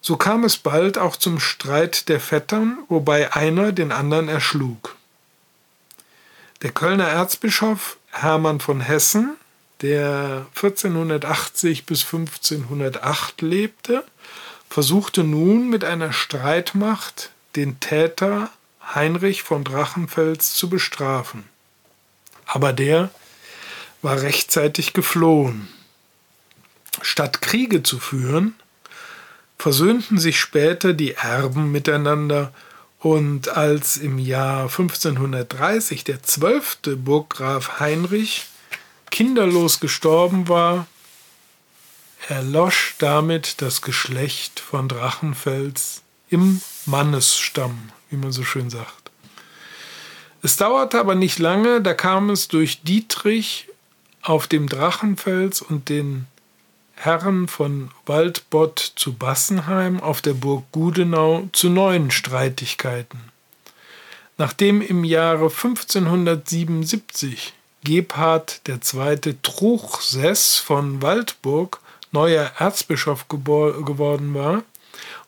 So 0.02 0.18
kam 0.18 0.44
es 0.44 0.58
bald 0.58 0.98
auch 0.98 1.16
zum 1.16 1.40
Streit 1.40 2.10
der 2.10 2.20
Vettern, 2.20 2.80
wobei 2.90 3.34
einer 3.34 3.72
den 3.72 3.92
anderen 3.92 4.30
erschlug. 4.30 4.96
Der 6.64 6.72
Kölner 6.72 7.08
Erzbischof 7.08 7.98
Hermann 8.12 8.60
von 8.60 8.82
Hessen, 8.82 9.38
der 9.82 10.48
1480 10.56 11.86
bis 11.86 12.04
1508 12.04 13.42
lebte, 13.42 14.04
versuchte 14.70 15.24
nun 15.24 15.70
mit 15.70 15.84
einer 15.84 16.14
Streitmacht 16.14 17.32
den 17.56 17.80
Täter 17.80 18.50
Heinrich 18.94 19.44
von 19.44 19.64
Drachenfels 19.64 20.54
zu 20.54 20.70
bestrafen. 20.70 21.44
Aber 22.46 22.74
der 22.74 23.10
war 24.02 24.22
rechtzeitig 24.22 24.94
geflohen. 24.94 25.68
Statt 27.02 27.42
Kriege 27.42 27.84
zu 27.84 28.00
führen, 28.00 28.56
versöhnten 29.58 30.18
sich 30.18 30.40
später 30.40 30.94
die 30.94 31.14
Erben 31.14 31.72
miteinander 31.72 32.54
und 33.00 33.50
als 33.50 33.98
im 33.98 34.20
Jahr 34.20 34.64
1530 34.64 36.04
der 36.04 36.24
zwölfte 36.24 36.96
Burggraf 36.96 37.80
Heinrich 37.80 38.48
kinderlos 39.12 39.80
gestorben 39.80 40.50
war, 40.50 40.88
erlosch 42.28 42.96
damit 42.98 43.62
das 43.62 43.82
Geschlecht 43.82 44.60
von 44.60 44.88
Drachenfels 44.88 46.02
im 46.30 46.62
Mannesstamm, 46.86 47.92
wie 48.10 48.18
man 48.18 48.32
so 48.32 48.44
schön 48.44 48.70
sagt. 48.70 49.12
Es 50.42 50.58
dauerte 50.58 51.00
aber 51.00 51.14
nicht 51.14 51.38
lange, 51.38 51.82
da 51.82 51.94
kam 51.94 52.32
es 52.32 52.48
durch 52.48 52.82
Dietrich 52.82 53.68
auf 54.24 54.48
dem 54.48 54.68
Drachenfels 54.68 55.62
und 55.62 55.90
den 55.90 56.26
Herren 56.96 57.48
von 57.48 57.92
Waldbott 58.06 58.94
zu 58.96 59.14
Bassenheim 59.14 60.00
auf 60.00 60.22
der 60.22 60.34
Burg 60.34 60.64
Gudenau 60.72 61.50
zu 61.52 61.70
neuen 61.70 62.12
Streitigkeiten. 62.12 63.20
Nachdem 64.38 64.82
im 64.82 65.04
Jahre 65.04 65.46
1577 65.46 67.54
Gebhard 67.84 68.62
II. 68.68 69.36
Truchsess 69.42 70.58
von 70.58 71.02
Waldburg 71.02 71.80
neuer 72.12 72.52
Erzbischof 72.60 73.28
geworden 73.28 74.34
war 74.34 74.64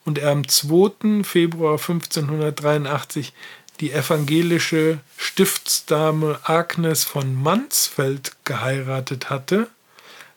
und 0.05 0.17
er 0.19 0.31
am 0.31 0.48
2. 0.48 1.24
Februar 1.24 1.79
1583 1.79 3.33
die 3.79 3.91
evangelische 3.91 5.00
Stiftsdame 5.17 6.39
Agnes 6.43 7.03
von 7.03 7.33
Mansfeld 7.33 8.33
geheiratet 8.43 9.29
hatte, 9.29 9.67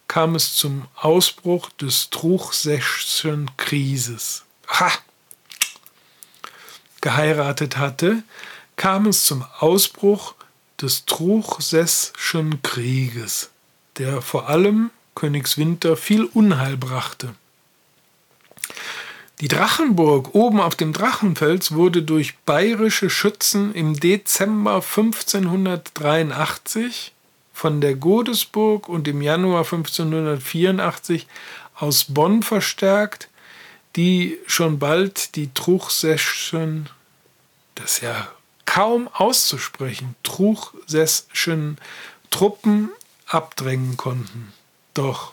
kam 0.08 0.34
es 0.34 0.54
zum 0.54 0.86
Ausbruch 0.94 1.68
des 1.70 2.10
Truchsesschen 2.10 3.50
Krises. 3.56 4.44
Ha! 4.68 4.90
Geheiratet 7.00 7.76
hatte, 7.76 8.22
kam 8.76 9.06
es 9.06 9.26
zum 9.26 9.44
Ausbruch 9.58 10.34
des 10.80 11.04
Truchsesschen 11.06 12.62
Krieges, 12.62 13.50
der 13.98 14.22
vor 14.22 14.48
allem 14.48 14.90
Königswinter 15.14 15.96
viel 15.96 16.24
Unheil 16.24 16.76
brachte. 16.76 17.34
Die 19.40 19.48
Drachenburg 19.48 20.34
oben 20.34 20.60
auf 20.60 20.76
dem 20.76 20.92
Drachenfels 20.94 21.72
wurde 21.72 22.02
durch 22.02 22.38
bayerische 22.38 23.10
Schützen 23.10 23.74
im 23.74 24.00
Dezember 24.00 24.76
1583 24.76 27.12
von 27.52 27.82
der 27.82 27.96
Godesburg 27.96 28.88
und 28.88 29.06
im 29.08 29.20
Januar 29.20 29.64
1584 29.64 31.26
aus 31.74 32.04
Bonn 32.04 32.42
verstärkt, 32.42 33.28
die 33.94 34.38
schon 34.46 34.78
bald 34.78 35.36
die 35.36 35.52
Truchsesschen, 35.52 36.88
das 37.74 38.00
ja 38.00 38.28
kaum 38.76 39.08
auszusprechen, 39.14 40.16
Truchsesschen 40.22 41.78
Truppen 42.30 42.90
abdrängen 43.26 43.96
konnten. 43.96 44.52
Doch 44.92 45.32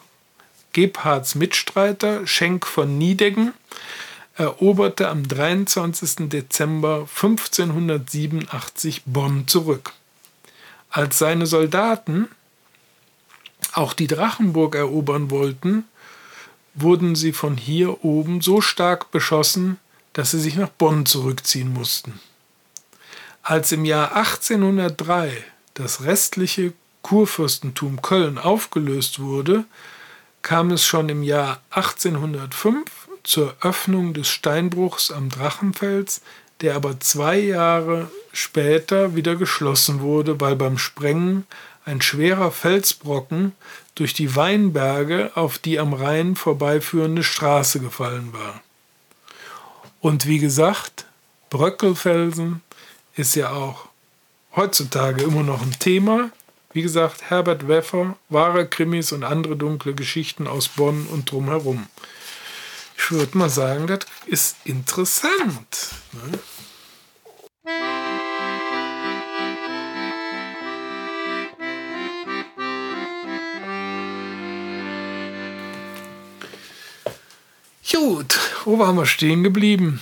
Gebhards 0.71 1.35
Mitstreiter 1.35 2.25
Schenk 2.25 2.65
von 2.65 2.97
Niedeggen 2.97 3.51
eroberte 4.35 5.09
am 5.09 5.27
23. 5.27 6.29
Dezember 6.29 6.99
1587 7.13 9.03
Bonn 9.07 9.45
zurück. 9.45 9.91
Als 10.89 11.19
seine 11.19 11.45
Soldaten 11.45 12.29
auch 13.73 13.91
die 13.91 14.07
Drachenburg 14.07 14.75
erobern 14.75 15.29
wollten, 15.31 15.83
wurden 16.75 17.15
sie 17.15 17.33
von 17.33 17.57
hier 17.57 18.05
oben 18.05 18.39
so 18.39 18.61
stark 18.61 19.11
beschossen, 19.11 19.79
dass 20.13 20.31
sie 20.31 20.39
sich 20.39 20.55
nach 20.55 20.69
Bonn 20.69 21.05
zurückziehen 21.05 21.73
mussten. 21.73 22.21
Als 23.45 23.73
im 23.73 23.83
Jahr 23.83 24.15
1803 24.15 25.43
das 25.73 26.05
restliche 26.05 26.71
Kurfürstentum 27.01 28.01
Köln 28.01 28.37
aufgelöst 28.37 29.19
wurde, 29.19 29.65
kam 30.41 30.71
es 30.71 30.85
schon 30.85 31.09
im 31.09 31.23
Jahr 31.23 31.59
1805 31.71 32.89
zur 33.23 33.53
Öffnung 33.59 34.13
des 34.13 34.29
Steinbruchs 34.29 35.11
am 35.11 35.27
Drachenfels, 35.27 36.21
der 36.61 36.75
aber 36.75 37.01
zwei 37.01 37.37
Jahre 37.37 38.09
später 38.31 39.13
wieder 39.13 39.35
geschlossen 39.35 39.99
wurde, 39.99 40.39
weil 40.39 40.55
beim 40.55 40.77
Sprengen 40.77 41.45
ein 41.83 42.01
schwerer 42.01 42.49
Felsbrocken 42.49 43.51
durch 43.95 44.13
die 44.13 44.37
Weinberge 44.37 45.31
auf 45.35 45.57
die 45.57 45.79
am 45.79 45.93
Rhein 45.93 46.37
vorbeiführende 46.37 47.23
Straße 47.23 47.81
gefallen 47.81 48.31
war. 48.31 48.61
Und 49.99 50.27
wie 50.27 50.39
gesagt, 50.39 51.07
Bröckelfelsen 51.49 52.61
ist 53.15 53.35
ja 53.35 53.51
auch 53.51 53.87
heutzutage 54.55 55.23
immer 55.23 55.43
noch 55.43 55.61
ein 55.61 55.77
Thema. 55.79 56.31
Wie 56.73 56.81
gesagt, 56.81 57.29
Herbert 57.29 57.67
Weffer, 57.67 58.17
wahre 58.29 58.67
Krimis 58.67 59.11
und 59.11 59.23
andere 59.23 59.55
dunkle 59.55 59.93
Geschichten 59.93 60.47
aus 60.47 60.69
Bonn 60.69 61.05
und 61.07 61.31
drumherum. 61.31 61.87
Ich 62.97 63.11
würde 63.11 63.37
mal 63.37 63.49
sagen, 63.49 63.87
das 63.87 63.99
ist 64.25 64.57
interessant. 64.65 65.89
Ne? 66.13 66.39
Gut, 78.03 78.37
wo 78.65 78.77
waren 78.79 78.97
wir 78.97 79.05
stehen 79.05 79.43
geblieben? 79.43 80.01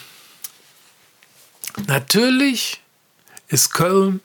Natürlich 1.88 2.81
ist 3.52 3.74
Köln 3.74 4.22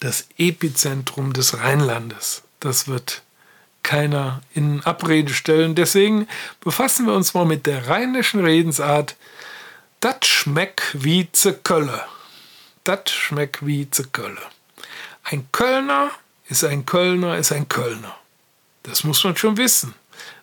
das 0.00 0.26
Epizentrum 0.38 1.32
des 1.32 1.58
Rheinlandes. 1.58 2.42
Das 2.58 2.88
wird 2.88 3.22
keiner 3.82 4.40
in 4.54 4.82
Abrede 4.84 5.32
stellen. 5.32 5.74
Deswegen 5.74 6.26
befassen 6.60 7.06
wir 7.06 7.14
uns 7.14 7.34
mal 7.34 7.44
mit 7.44 7.66
der 7.66 7.88
rheinischen 7.88 8.44
Redensart. 8.44 9.16
Dat 10.00 10.24
schmeck 10.24 10.82
wie 10.94 11.28
ze 11.32 11.52
Kölle. 11.52 12.04
Dat 12.84 13.10
schmeck 13.10 13.58
wie 13.60 13.88
ze 13.90 14.04
Kölle. 14.04 14.40
Ein 15.22 15.46
Kölner 15.52 16.10
ist 16.48 16.64
ein 16.64 16.86
Kölner 16.86 17.36
ist 17.36 17.52
ein 17.52 17.68
Kölner. 17.68 18.16
Das 18.82 19.04
muss 19.04 19.22
man 19.22 19.36
schon 19.36 19.58
wissen. 19.58 19.94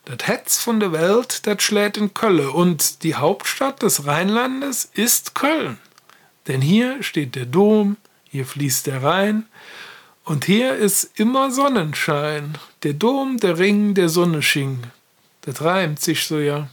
Das 0.06 0.28
Hetz 0.28 0.60
von 0.60 0.80
der 0.80 0.92
Welt, 0.92 1.46
das 1.48 1.62
schlägt 1.64 1.98
in 1.98 2.14
Köln. 2.14 2.50
Und 2.50 3.04
die 3.04 3.16
Hauptstadt 3.16 3.82
des 3.82 4.06
Rheinlandes 4.06 4.90
ist 4.94 5.34
Köln. 5.34 5.80
Denn 6.48 6.62
hier 6.62 7.04
steht 7.04 7.36
der 7.36 7.46
Dom, 7.46 7.98
hier 8.32 8.46
fließt 8.46 8.88
der 8.88 9.04
Rhein 9.04 9.46
und 10.24 10.46
hier 10.46 10.76
ist 10.76 11.20
immer 11.20 11.52
Sonnenschein. 11.52 12.58
Der 12.84 12.94
Dom, 12.94 13.38
der 13.38 13.58
Ring, 13.58 13.94
der 13.94 14.10
Sonne 14.10 14.42
schien. 14.42 14.88
Das 15.42 15.62
reimt 15.62 16.00
sich 16.02 16.26
so 16.26 16.40
ja. 16.40 16.68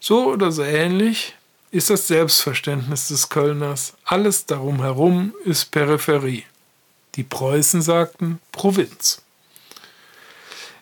So 0.00 0.32
oder 0.32 0.50
so 0.50 0.62
ähnlich 0.62 1.36
ist 1.70 1.90
das 1.90 2.08
Selbstverständnis 2.08 3.08
des 3.08 3.28
Kölners. 3.28 3.94
Alles 4.04 4.46
darum 4.46 4.82
herum 4.82 5.32
ist 5.44 5.70
Peripherie. 5.70 6.44
Die 7.14 7.22
Preußen 7.22 7.82
sagten 7.82 8.40
Provinz. 8.50 9.22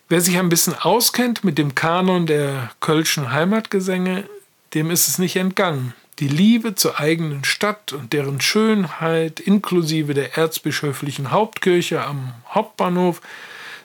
Wer 0.09 0.21
sich 0.21 0.37
ein 0.37 0.49
bisschen 0.49 0.73
auskennt 0.73 1.43
mit 1.43 1.57
dem 1.57 1.75
Kanon 1.75 2.25
der 2.25 2.71
Kölschen 2.79 3.31
Heimatgesänge, 3.31 4.27
dem 4.73 4.89
ist 4.89 5.07
es 5.07 5.19
nicht 5.19 5.35
entgangen 5.35 5.93
die 6.21 6.27
Liebe 6.27 6.75
zur 6.75 6.99
eigenen 6.99 7.43
Stadt 7.43 7.93
und 7.93 8.13
deren 8.13 8.41
Schönheit 8.41 9.39
inklusive 9.39 10.13
der 10.13 10.37
erzbischöflichen 10.37 11.31
Hauptkirche 11.31 12.03
am 12.05 12.35
Hauptbahnhof 12.47 13.21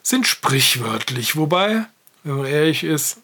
sind 0.03 0.27
sprichwörtlich, 0.27 1.37
wobei, 1.37 1.87
wenn 2.25 2.37
man 2.37 2.47
ehrlich 2.47 2.85
ist, 2.85 3.17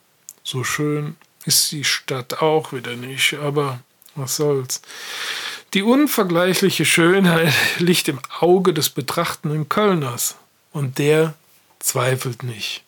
so 0.42 0.64
schön 0.64 1.16
ist 1.44 1.70
die 1.72 1.84
Stadt 1.84 2.40
auch 2.40 2.72
wieder 2.72 2.96
nicht, 2.96 3.34
aber 3.34 3.80
was 4.14 4.36
soll's. 4.36 4.80
Die 5.74 5.82
unvergleichliche 5.82 6.86
Schönheit 6.86 7.52
liegt 7.78 8.08
im 8.08 8.18
Auge 8.40 8.72
des 8.72 8.88
betrachtenden 8.88 9.68
Kölners 9.68 10.36
und 10.72 10.96
der 10.98 11.34
zweifelt 11.80 12.44
nicht. 12.44 12.82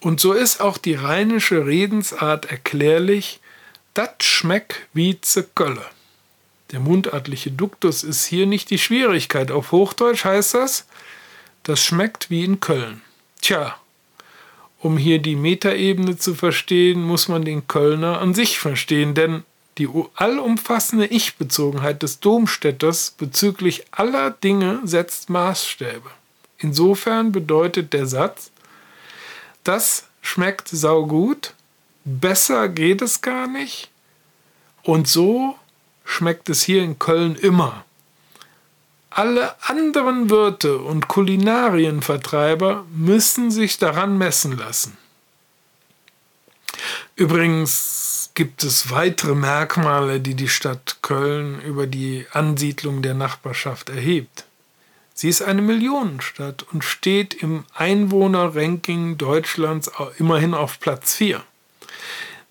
Und 0.00 0.18
so 0.18 0.32
ist 0.32 0.60
auch 0.60 0.78
die 0.78 0.94
rheinische 0.94 1.64
Redensart 1.64 2.46
erklärlich, 2.46 3.38
Dat 3.98 4.22
schmeck 4.22 4.86
wie 4.92 5.18
ze 5.20 5.42
Kölle. 5.42 5.84
Der 6.70 6.78
mundartliche 6.78 7.50
Duktus 7.50 8.04
ist 8.04 8.26
hier 8.26 8.46
nicht 8.46 8.70
die 8.70 8.78
Schwierigkeit. 8.78 9.50
Auf 9.50 9.72
Hochdeutsch 9.72 10.24
heißt 10.24 10.54
das, 10.54 10.86
das 11.64 11.82
schmeckt 11.82 12.30
wie 12.30 12.44
in 12.44 12.60
Köln. 12.60 13.02
Tja, 13.42 13.76
um 14.78 14.98
hier 14.98 15.18
die 15.18 15.34
Metaebene 15.34 16.16
zu 16.16 16.36
verstehen, 16.36 17.02
muss 17.02 17.26
man 17.26 17.44
den 17.44 17.66
Kölner 17.66 18.20
an 18.20 18.34
sich 18.34 18.60
verstehen, 18.60 19.14
denn 19.16 19.42
die 19.78 19.88
allumfassende 20.14 21.06
Ich-Bezogenheit 21.06 22.04
des 22.04 22.20
Domstädters 22.20 23.16
bezüglich 23.18 23.86
aller 23.90 24.30
Dinge 24.30 24.80
setzt 24.84 25.28
Maßstäbe. 25.28 26.08
Insofern 26.58 27.32
bedeutet 27.32 27.92
der 27.92 28.06
Satz, 28.06 28.52
das 29.64 30.06
schmeckt 30.22 30.68
saugut, 30.68 31.54
besser 32.04 32.68
geht 32.68 33.02
es 33.02 33.20
gar 33.20 33.46
nicht 33.46 33.90
und 34.82 35.08
so 35.08 35.56
schmeckt 36.04 36.48
es 36.48 36.62
hier 36.62 36.82
in 36.82 36.98
Köln 36.98 37.36
immer. 37.36 37.84
Alle 39.10 39.54
anderen 39.68 40.30
Wirte 40.30 40.78
und 40.78 41.08
Kulinarienvertreiber 41.08 42.86
müssen 42.90 43.50
sich 43.50 43.78
daran 43.78 44.16
messen 44.16 44.56
lassen. 44.56 44.96
Übrigens 47.16 48.30
gibt 48.34 48.62
es 48.62 48.90
weitere 48.90 49.34
Merkmale, 49.34 50.20
die 50.20 50.34
die 50.34 50.48
Stadt 50.48 50.98
Köln 51.02 51.60
über 51.62 51.88
die 51.88 52.26
Ansiedlung 52.30 53.02
der 53.02 53.14
Nachbarschaft 53.14 53.88
erhebt. 53.90 54.44
Sie 55.14 55.28
ist 55.28 55.42
eine 55.42 55.62
Millionenstadt 55.62 56.64
und 56.72 56.84
steht 56.84 57.34
im 57.34 57.64
Einwohnerranking 57.74 59.18
Deutschlands 59.18 59.90
immerhin 60.18 60.54
auf 60.54 60.78
Platz 60.78 61.16
4. 61.16 61.42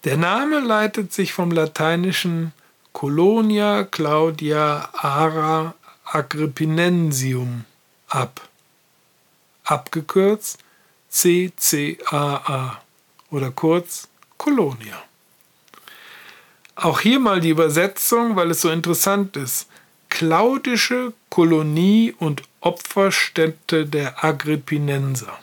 Der 0.04 0.18
Name 0.18 0.60
leitet 0.60 1.12
sich 1.12 1.34
vom 1.34 1.52
lateinischen 1.52 2.54
Colonia 2.94 3.84
Claudia 3.84 4.90
Ara 4.94 5.76
Agrippinensium 6.06 7.66
ab, 8.08 8.48
abgekürzt 9.64 10.60
CCAA 11.10 12.82
oder 13.32 13.52
kurz 13.52 14.08
Colonia. 14.38 15.02
Auch 16.76 17.00
hier 17.00 17.20
mal 17.20 17.40
die 17.40 17.50
Übersetzung, 17.50 18.36
weil 18.36 18.52
es 18.52 18.62
so 18.62 18.70
interessant 18.70 19.36
ist. 19.36 19.68
Claudische 20.10 21.14
Kolonie 21.30 22.16
und 22.18 22.44
Opferstätte 22.62 23.86
der 23.86 24.24
Agrippinenser. 24.24 25.38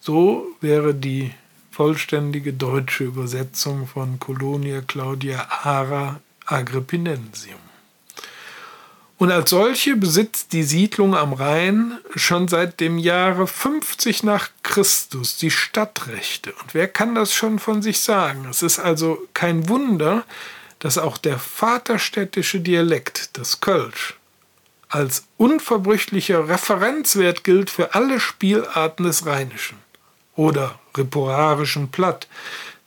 So 0.00 0.46
wäre 0.60 0.94
die 0.94 1.34
vollständige 1.72 2.52
deutsche 2.52 3.04
Übersetzung 3.04 3.86
von 3.86 4.20
Colonia 4.20 4.82
Claudia 4.82 5.48
Ara 5.62 6.20
Agrippinensium. 6.44 7.58
Und 9.16 9.30
als 9.30 9.50
solche 9.50 9.96
besitzt 9.96 10.52
die 10.52 10.64
Siedlung 10.64 11.14
am 11.14 11.32
Rhein 11.32 11.98
schon 12.14 12.48
seit 12.48 12.80
dem 12.80 12.98
Jahre 12.98 13.46
50 13.46 14.22
nach 14.22 14.50
Christus 14.62 15.36
die 15.36 15.50
Stadtrechte. 15.50 16.52
Und 16.60 16.74
wer 16.74 16.88
kann 16.88 17.14
das 17.14 17.32
schon 17.32 17.58
von 17.58 17.80
sich 17.80 18.00
sagen? 18.00 18.46
Es 18.50 18.62
ist 18.62 18.78
also 18.78 19.26
kein 19.32 19.68
Wunder, 19.68 20.24
dass 20.78 20.98
auch 20.98 21.16
der 21.16 21.38
vaterstädtische 21.38 22.60
Dialekt, 22.60 23.38
das 23.38 23.60
Kölsch, 23.60 24.18
als 24.88 25.24
unverbrüchlicher 25.38 26.48
Referenzwert 26.48 27.44
gilt 27.44 27.70
für 27.70 27.94
alle 27.94 28.20
Spielarten 28.20 29.04
des 29.04 29.24
Rheinischen 29.24 29.81
oder 30.36 30.78
reporarischen 30.96 31.90
Platt 31.90 32.26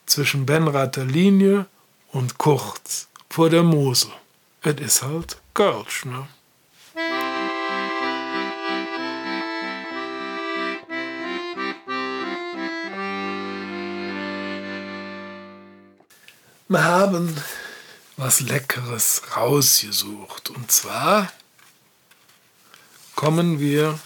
zwischen 0.06 0.46
Benrather 0.46 1.06
Linie 1.06 1.66
und 2.12 2.38
Kurz 2.38 3.08
vor 3.30 3.50
der 3.50 3.64
Mosel. 3.64 4.12
Es 4.62 4.80
ist 4.80 5.02
halt 5.04 5.38
Kölsch, 5.54 6.06
ne? 6.06 6.28
Wir 16.68 16.84
haben 16.84 17.36
was 18.18 18.40
Leckeres 18.40 19.22
rausgesucht. 19.36 20.50
Und 20.50 20.72
zwar 20.72 21.32
kommen 23.16 23.60
wir 23.60 24.00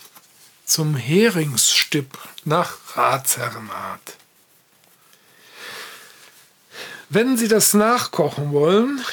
zum 0.69 0.95
Heringsstipp 0.95 2.17
nach 2.45 2.77
Ratsherrenart. 2.95 4.17
Wenn 7.09 7.37
Sie 7.37 7.47
das 7.47 7.73
nachkochen 7.73 8.51
wollen, 8.51 9.03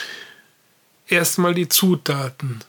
erstmal 1.08 1.54
die 1.54 1.68
Zutaten 1.68 2.62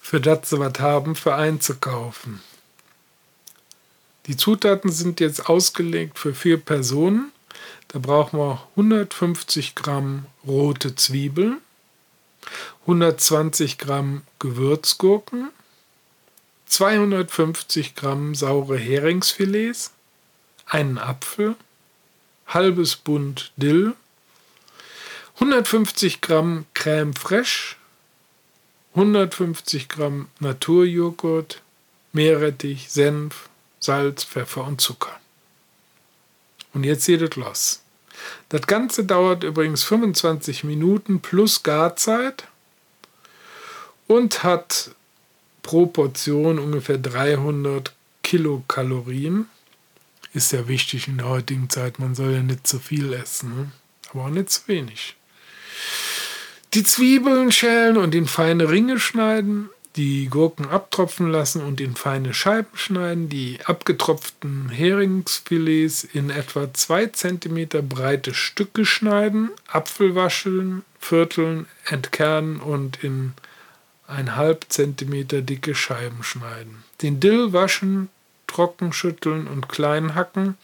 für 0.00 0.22
das 0.22 0.48
Sie 0.48 0.58
was 0.58 0.80
haben, 0.80 1.16
für 1.16 1.34
einzukaufen. 1.34 2.40
Die 4.26 4.38
Zutaten 4.38 4.90
sind 4.90 5.20
jetzt 5.20 5.46
ausgelegt 5.50 6.18
für 6.18 6.34
vier 6.34 6.56
Personen. 6.56 7.30
Da 7.88 7.98
brauchen 7.98 8.38
wir 8.38 8.66
150 8.70 9.74
Gramm 9.74 10.24
rote 10.46 10.94
Zwiebeln, 10.94 11.58
120 12.82 13.76
Gramm 13.76 14.22
Gewürzgurken, 14.38 15.50
250 16.68 17.94
Gramm 17.94 18.34
saure 18.34 18.76
Heringsfilets, 18.76 19.92
einen 20.66 20.98
Apfel, 20.98 21.56
halbes 22.46 22.96
Bund 22.96 23.52
Dill, 23.56 23.94
150 25.34 26.20
Gramm 26.20 26.66
Crème 26.74 27.16
fraîche, 27.16 27.76
150 28.94 29.88
Gramm 29.88 30.28
Naturjoghurt, 30.40 31.62
Meerrettich, 32.12 32.90
Senf, 32.90 33.48
Salz, 33.80 34.24
Pfeffer 34.24 34.64
und 34.64 34.80
Zucker. 34.80 35.18
Und 36.74 36.84
jetzt 36.84 37.04
seht 37.04 37.20
ihr 37.20 37.30
los. 37.36 37.82
Das 38.48 38.66
Ganze 38.66 39.04
dauert 39.04 39.44
übrigens 39.44 39.84
25 39.84 40.64
Minuten 40.64 41.20
plus 41.20 41.62
Garzeit 41.62 42.48
und 44.06 44.42
hat 44.42 44.90
pro 45.68 45.84
Portion 45.84 46.58
ungefähr 46.58 46.96
300 46.96 47.92
Kilokalorien. 48.22 49.48
Ist 50.32 50.50
ja 50.52 50.66
wichtig 50.66 51.08
in 51.08 51.18
der 51.18 51.28
heutigen 51.28 51.68
Zeit, 51.68 51.98
man 51.98 52.14
soll 52.14 52.32
ja 52.32 52.42
nicht 52.42 52.66
zu 52.66 52.78
viel 52.78 53.12
essen, 53.12 53.54
ne? 53.54 53.72
aber 54.08 54.24
auch 54.24 54.30
nicht 54.30 54.48
zu 54.48 54.62
wenig. 54.66 55.14
Die 56.72 56.84
Zwiebeln 56.84 57.52
schälen 57.52 57.98
und 57.98 58.14
in 58.14 58.26
feine 58.26 58.70
Ringe 58.70 58.98
schneiden, 58.98 59.68
die 59.96 60.28
Gurken 60.30 60.66
abtropfen 60.70 61.30
lassen 61.30 61.60
und 61.60 61.82
in 61.82 61.96
feine 61.96 62.32
Scheiben 62.32 62.74
schneiden, 62.78 63.28
die 63.28 63.58
abgetropften 63.66 64.70
Heringsfilets 64.70 66.04
in 66.04 66.30
etwa 66.30 66.72
2 66.72 67.08
cm 67.08 67.86
breite 67.86 68.32
Stücke 68.32 68.86
schneiden, 68.86 69.50
Apfel 69.66 70.14
wascheln, 70.14 70.82
vierteln, 70.98 71.66
entkernen 71.84 72.58
und 72.58 73.04
in 73.04 73.34
ein 74.08 74.36
halb 74.36 74.66
Zentimeter 74.68 75.42
dicke 75.42 75.74
Scheiben 75.74 76.22
schneiden. 76.22 76.82
Den 77.02 77.20
Dill 77.20 77.52
waschen, 77.52 78.08
trocken 78.46 78.92
schütteln 78.92 79.46
und 79.46 79.68
klein 79.68 80.14
hacken. 80.14 80.56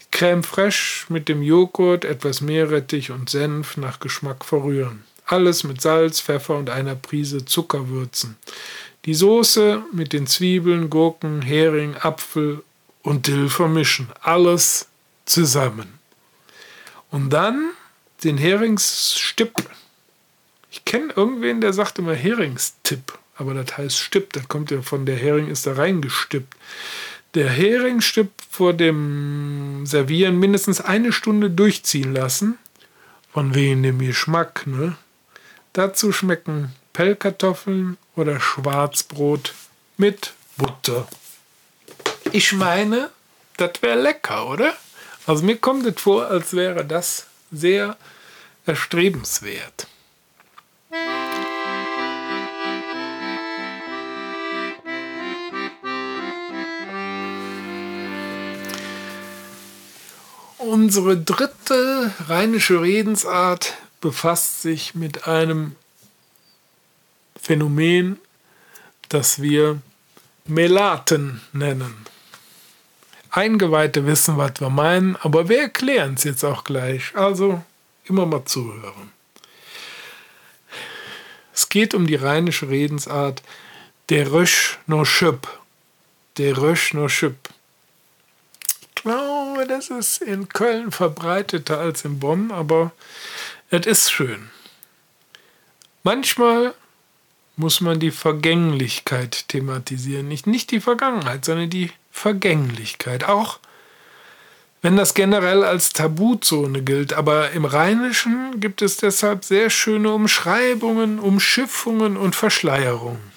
Die 0.00 0.16
Crème 0.16 0.42
fraîche 0.42 1.04
mit 1.08 1.28
dem 1.28 1.42
Joghurt, 1.42 2.04
etwas 2.04 2.40
Meerrettich 2.40 3.10
und 3.10 3.30
Senf 3.30 3.76
nach 3.76 4.00
Geschmack 4.00 4.44
verrühren. 4.44 5.04
Alles 5.26 5.64
mit 5.64 5.80
Salz, 5.80 6.20
Pfeffer 6.20 6.56
und 6.56 6.70
einer 6.70 6.96
Prise 6.96 7.44
Zucker 7.44 7.88
würzen. 7.88 8.36
Die 9.04 9.14
Soße 9.14 9.82
mit 9.92 10.12
den 10.12 10.26
Zwiebeln, 10.26 10.90
Gurken, 10.90 11.42
Hering, 11.42 11.94
Apfel 11.96 12.62
und 13.02 13.26
Dill 13.26 13.48
vermischen. 13.48 14.08
Alles 14.22 14.88
zusammen. 15.26 15.98
Und 17.10 17.30
dann 17.30 17.72
den 18.24 18.38
Heringsstipp 18.38 19.52
ich 20.72 20.86
kenne 20.86 21.12
irgendwen, 21.14 21.60
der 21.60 21.74
sagt 21.74 21.98
immer 21.98 22.14
Heringstipp, 22.14 23.18
aber 23.36 23.52
das 23.52 23.76
heißt 23.76 23.98
Stipp, 23.98 24.32
das 24.32 24.48
kommt 24.48 24.70
ja 24.70 24.80
von 24.80 25.04
der 25.04 25.16
Hering 25.16 25.48
ist 25.48 25.66
da 25.66 25.74
reingestippt. 25.74 26.56
Der 27.34 27.50
Heringstipp 27.50 28.30
vor 28.50 28.72
dem 28.72 29.84
Servieren 29.84 30.38
mindestens 30.38 30.80
eine 30.80 31.12
Stunde 31.12 31.50
durchziehen 31.50 32.14
lassen, 32.14 32.58
von 33.34 33.54
wegen 33.54 33.82
dem 33.82 33.98
Geschmack. 33.98 34.66
Ne? 34.66 34.96
Dazu 35.74 36.10
schmecken 36.10 36.72
Pellkartoffeln 36.94 37.98
oder 38.16 38.40
Schwarzbrot 38.40 39.52
mit 39.98 40.32
Butter. 40.56 41.06
Ich 42.32 42.52
meine, 42.54 43.10
das 43.58 43.72
wäre 43.82 44.00
lecker, 44.00 44.48
oder? 44.48 44.74
Also 45.26 45.44
mir 45.44 45.56
kommt 45.58 45.86
es 45.86 46.00
vor, 46.00 46.28
als 46.28 46.54
wäre 46.54 46.84
das 46.86 47.26
sehr 47.50 47.98
erstrebenswert. 48.64 49.86
Unsere 60.58 61.16
dritte 61.16 62.12
rheinische 62.28 62.82
Redensart 62.82 63.74
befasst 64.00 64.62
sich 64.62 64.94
mit 64.94 65.26
einem 65.26 65.76
Phänomen, 67.40 68.18
das 69.08 69.40
wir 69.40 69.80
Melaten 70.44 71.40
nennen. 71.52 71.94
Eingeweihte 73.30 74.06
wissen, 74.06 74.36
was 74.36 74.60
wir 74.60 74.70
meinen, 74.70 75.16
aber 75.16 75.48
wir 75.48 75.62
erklären 75.62 76.14
es 76.14 76.24
jetzt 76.24 76.44
auch 76.44 76.64
gleich. 76.64 77.14
Also 77.14 77.62
immer 78.04 78.26
mal 78.26 78.44
zuhören. 78.44 79.21
Es 81.54 81.68
geht 81.68 81.94
um 81.94 82.06
die 82.06 82.14
rheinische 82.14 82.68
Redensart 82.68 83.42
der 84.08 84.32
Rösch 84.32 84.78
no 84.86 85.04
Schöpp. 85.04 85.48
Der 86.38 86.56
Rösch 86.56 86.94
no 86.94 87.08
Schöpp. 87.08 87.50
Ich 88.80 88.94
glaube, 89.02 89.66
das 89.66 89.90
ist 89.90 90.22
in 90.22 90.48
Köln 90.48 90.92
verbreiteter 90.92 91.78
als 91.78 92.04
in 92.04 92.18
Bonn, 92.18 92.50
aber 92.50 92.92
es 93.70 93.86
ist 93.86 94.10
schön. 94.10 94.50
Manchmal 96.02 96.74
muss 97.56 97.80
man 97.80 98.00
die 98.00 98.10
Vergänglichkeit 98.10 99.48
thematisieren. 99.48 100.28
Nicht, 100.28 100.46
nicht 100.46 100.70
die 100.70 100.80
Vergangenheit, 100.80 101.44
sondern 101.44 101.70
die 101.70 101.90
Vergänglichkeit. 102.10 103.24
Auch 103.24 103.58
wenn 104.82 104.96
das 104.96 105.14
generell 105.14 105.62
als 105.62 105.92
Tabuzone 105.92 106.82
gilt. 106.82 107.12
Aber 107.12 107.52
im 107.52 107.64
Rheinischen 107.64 108.60
gibt 108.60 108.82
es 108.82 108.96
deshalb 108.96 109.44
sehr 109.44 109.70
schöne 109.70 110.12
Umschreibungen, 110.12 111.20
Umschiffungen 111.20 112.16
und 112.16 112.34
Verschleierungen. 112.34 113.32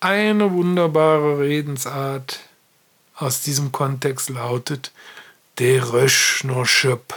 Eine 0.00 0.52
wunderbare 0.52 1.38
Redensart 1.38 2.40
aus 3.14 3.40
diesem 3.42 3.70
Kontext 3.70 4.28
lautet 4.28 4.90
der 5.58 5.92
Rösch 5.92 6.42
no 6.42 6.64
Schöpp. 6.64 7.14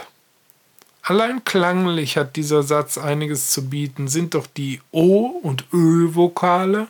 Allein 1.02 1.44
klanglich 1.44 2.16
hat 2.16 2.36
dieser 2.36 2.62
Satz 2.62 2.98
einiges 2.98 3.50
zu 3.50 3.68
bieten, 3.68 4.06
sind 4.08 4.34
doch 4.34 4.46
die 4.46 4.80
O- 4.92 5.40
und 5.42 5.64
Ö-Vokale 5.72 6.88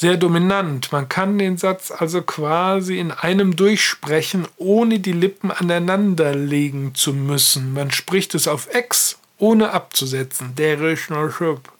sehr 0.00 0.16
dominant. 0.16 0.92
Man 0.92 1.10
kann 1.10 1.36
den 1.36 1.58
Satz 1.58 1.90
also 1.90 2.22
quasi 2.22 2.98
in 2.98 3.12
einem 3.12 3.54
durchsprechen, 3.54 4.48
ohne 4.56 4.98
die 4.98 5.12
Lippen 5.12 5.50
aneinander 5.50 6.34
legen 6.34 6.94
zu 6.94 7.12
müssen. 7.12 7.74
Man 7.74 7.90
spricht 7.90 8.34
es 8.34 8.48
auf 8.48 8.72
Ex, 8.72 9.18
ohne 9.36 9.72
abzusetzen. 9.72 10.54
Der 10.54 10.80
ist 10.80 11.10
nur 11.10 11.30
schöp. 11.30 11.70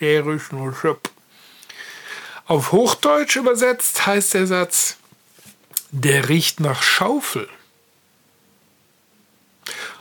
Der 0.00 0.26
ist 0.26 0.52
nur 0.52 0.74
schöp. 0.74 1.08
Auf 2.44 2.72
Hochdeutsch 2.72 3.36
übersetzt 3.36 4.04
heißt 4.04 4.34
der 4.34 4.46
Satz, 4.46 4.98
der 5.92 6.28
riecht 6.28 6.60
nach 6.60 6.82
Schaufel. 6.82 7.48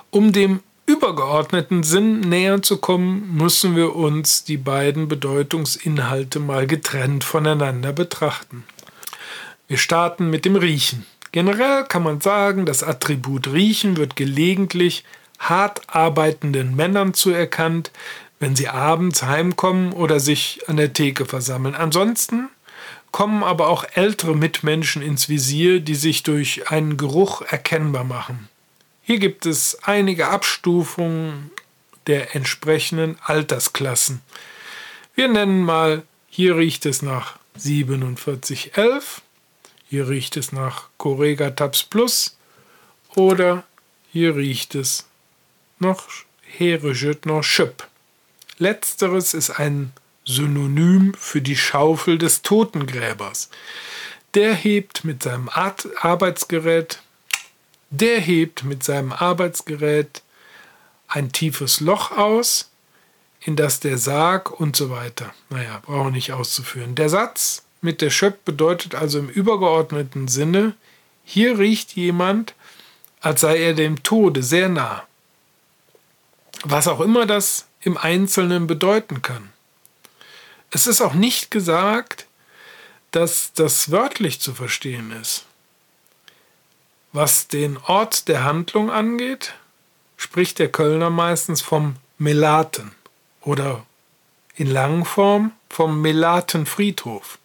Um 0.10 0.34
dem 0.34 0.62
übergeordneten 0.94 1.82
Sinn 1.82 2.20
näher 2.20 2.62
zu 2.62 2.78
kommen, 2.78 3.36
müssen 3.36 3.76
wir 3.76 3.96
uns 3.96 4.44
die 4.44 4.58
beiden 4.58 5.08
Bedeutungsinhalte 5.08 6.40
mal 6.40 6.68
getrennt 6.68 7.24
voneinander 7.24 7.92
betrachten. 7.94 8.64
Wir 9.68 9.78
starten 9.78 10.30
mit 10.30 10.46
dem 10.46 10.56
Riechen. 10.56 11.06
Generell 11.32 11.86
kann 11.86 12.04
man 12.04 12.22
sagen, 12.22 12.68
das 12.68 12.84
Attribut 12.84 13.52
Riechen 13.52 13.98
wird 13.98 14.16
gelegentlich 14.16 15.04
hart 15.40 15.82
arbeitenden 15.88 16.76
Männern 16.76 17.16
zuerkannt, 17.16 17.92
wenn 18.40 18.56
sie 18.56 18.68
abends 18.68 19.24
heimkommen 19.24 19.94
oder 19.94 20.20
sich 20.20 20.62
an 20.68 20.78
der 20.78 20.94
Theke 20.94 21.26
versammeln. 21.26 21.74
Ansonsten 21.74 22.50
kommen 23.12 23.44
aber 23.44 23.68
auch 23.68 23.84
ältere 23.96 24.36
Mitmenschen 24.36 25.02
ins 25.02 25.28
Visier, 25.28 25.80
die 25.80 25.96
sich 25.96 26.22
durch 26.22 26.70
einen 26.70 26.98
Geruch 26.98 27.42
erkennbar 27.42 28.04
machen. 28.04 28.48
Hier 29.06 29.20
gibt 29.20 29.46
es 29.46 29.78
einige 29.84 30.30
Abstufungen 30.30 31.52
der 32.08 32.36
entsprechenden 32.36 33.18
Altersklassen. 33.22 34.22
Wir 35.14 35.28
nennen 35.28 35.64
mal, 35.64 36.04
hier 36.30 36.56
riecht 36.56 36.86
es 36.86 37.02
nach 37.02 37.38
4711, 37.58 39.22
hier 39.90 40.08
riecht 40.08 40.38
es 40.38 40.54
nach 40.54 40.88
Correga 40.98 41.50
Tabs 41.50 41.84
Plus 41.84 42.38
oder 43.14 43.66
hier 44.10 44.38
riecht 44.38 44.74
es 44.74 45.06
noch 45.80 46.08
Herejötner 46.42 47.44
Schöpp. 47.44 47.88
Letzteres 48.58 49.34
ist 49.34 49.50
ein 49.50 49.92
Synonym 50.24 51.14
für 51.16 51.42
die 51.42 51.58
Schaufel 51.58 52.18
des 52.18 52.42
Totengräbers. 52.42 53.50
Der 54.34 54.54
hebt 54.54 55.04
mit 55.04 55.24
seinem 55.24 55.50
Arbeitsgerät 55.50 57.02
der 57.94 58.20
hebt 58.20 58.64
mit 58.64 58.84
seinem 58.84 59.12
Arbeitsgerät 59.12 60.24
ein 61.08 61.32
tiefes 61.32 61.80
Loch 61.80 62.12
aus, 62.12 62.72
in 63.40 63.56
das 63.56 63.80
der 63.80 64.00
Sarg 64.00 64.60
und 64.60 64.76
so 64.76 64.90
weiter. 64.90 65.32
Naja, 65.50 65.80
brauchen 65.86 66.08
wir 66.08 66.12
nicht 66.12 66.32
auszuführen. 66.32 66.96
Der 66.96 67.10
Satz 67.10 67.64
mit 67.82 68.02
der 68.02 68.10
Schöpp 68.10 68.46
bedeutet 68.46 68.96
also 68.96 69.20
im 69.20 69.30
übergeordneten 69.30 70.28
Sinne, 70.28 70.74
hier 71.24 71.60
riecht 71.60 71.96
jemand, 71.96 72.56
als 73.22 73.42
sei 73.42 73.60
er 73.60 73.74
dem 73.74 74.02
Tode 74.02 74.42
sehr 74.42 74.70
nah. 74.70 75.04
Was 76.64 76.88
auch 76.88 77.00
immer 77.00 77.28
das 77.28 77.68
im 77.82 77.98
Einzelnen 77.98 78.66
bedeuten 78.66 79.22
kann. 79.22 79.50
Es 80.72 80.88
ist 80.88 81.02
auch 81.02 81.14
nicht 81.14 81.52
gesagt, 81.52 82.26
dass 83.12 83.54
das 83.54 83.92
wörtlich 83.92 84.40
zu 84.40 84.56
verstehen 84.56 85.12
ist. 85.12 85.46
Was 87.14 87.48
den 87.48 87.78
Ort 87.78 88.28
der 88.28 88.44
Handlung 88.44 88.90
angeht, 88.90 89.54
spricht 90.18 90.58
der 90.58 90.72
Kölner 90.72 91.12
meistens 91.12 91.62
vom 91.62 91.96
Melaten 92.18 92.92
oder 93.42 93.86
in 94.56 94.66
Langform 94.66 95.52
vom 95.70 96.02
Melatenfriedhof. 96.02 97.38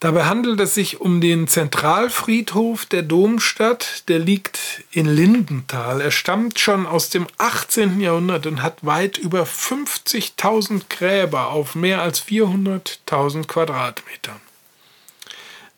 Dabei 0.00 0.24
handelt 0.24 0.60
es 0.60 0.74
sich 0.74 1.02
um 1.02 1.20
den 1.20 1.46
Zentralfriedhof 1.46 2.86
der 2.86 3.02
Domstadt, 3.02 4.08
der 4.08 4.18
liegt 4.18 4.84
in 4.90 5.06
Lindenthal. 5.06 6.00
Er 6.00 6.10
stammt 6.10 6.58
schon 6.58 6.86
aus 6.86 7.10
dem 7.10 7.26
18. 7.36 8.00
Jahrhundert 8.00 8.46
und 8.46 8.62
hat 8.62 8.84
weit 8.84 9.18
über 9.18 9.44
50.000 9.44 10.82
Gräber 10.88 11.48
auf 11.48 11.74
mehr 11.74 12.00
als 12.00 12.22
400.000 12.22 13.46
Quadratmetern. 13.46 14.40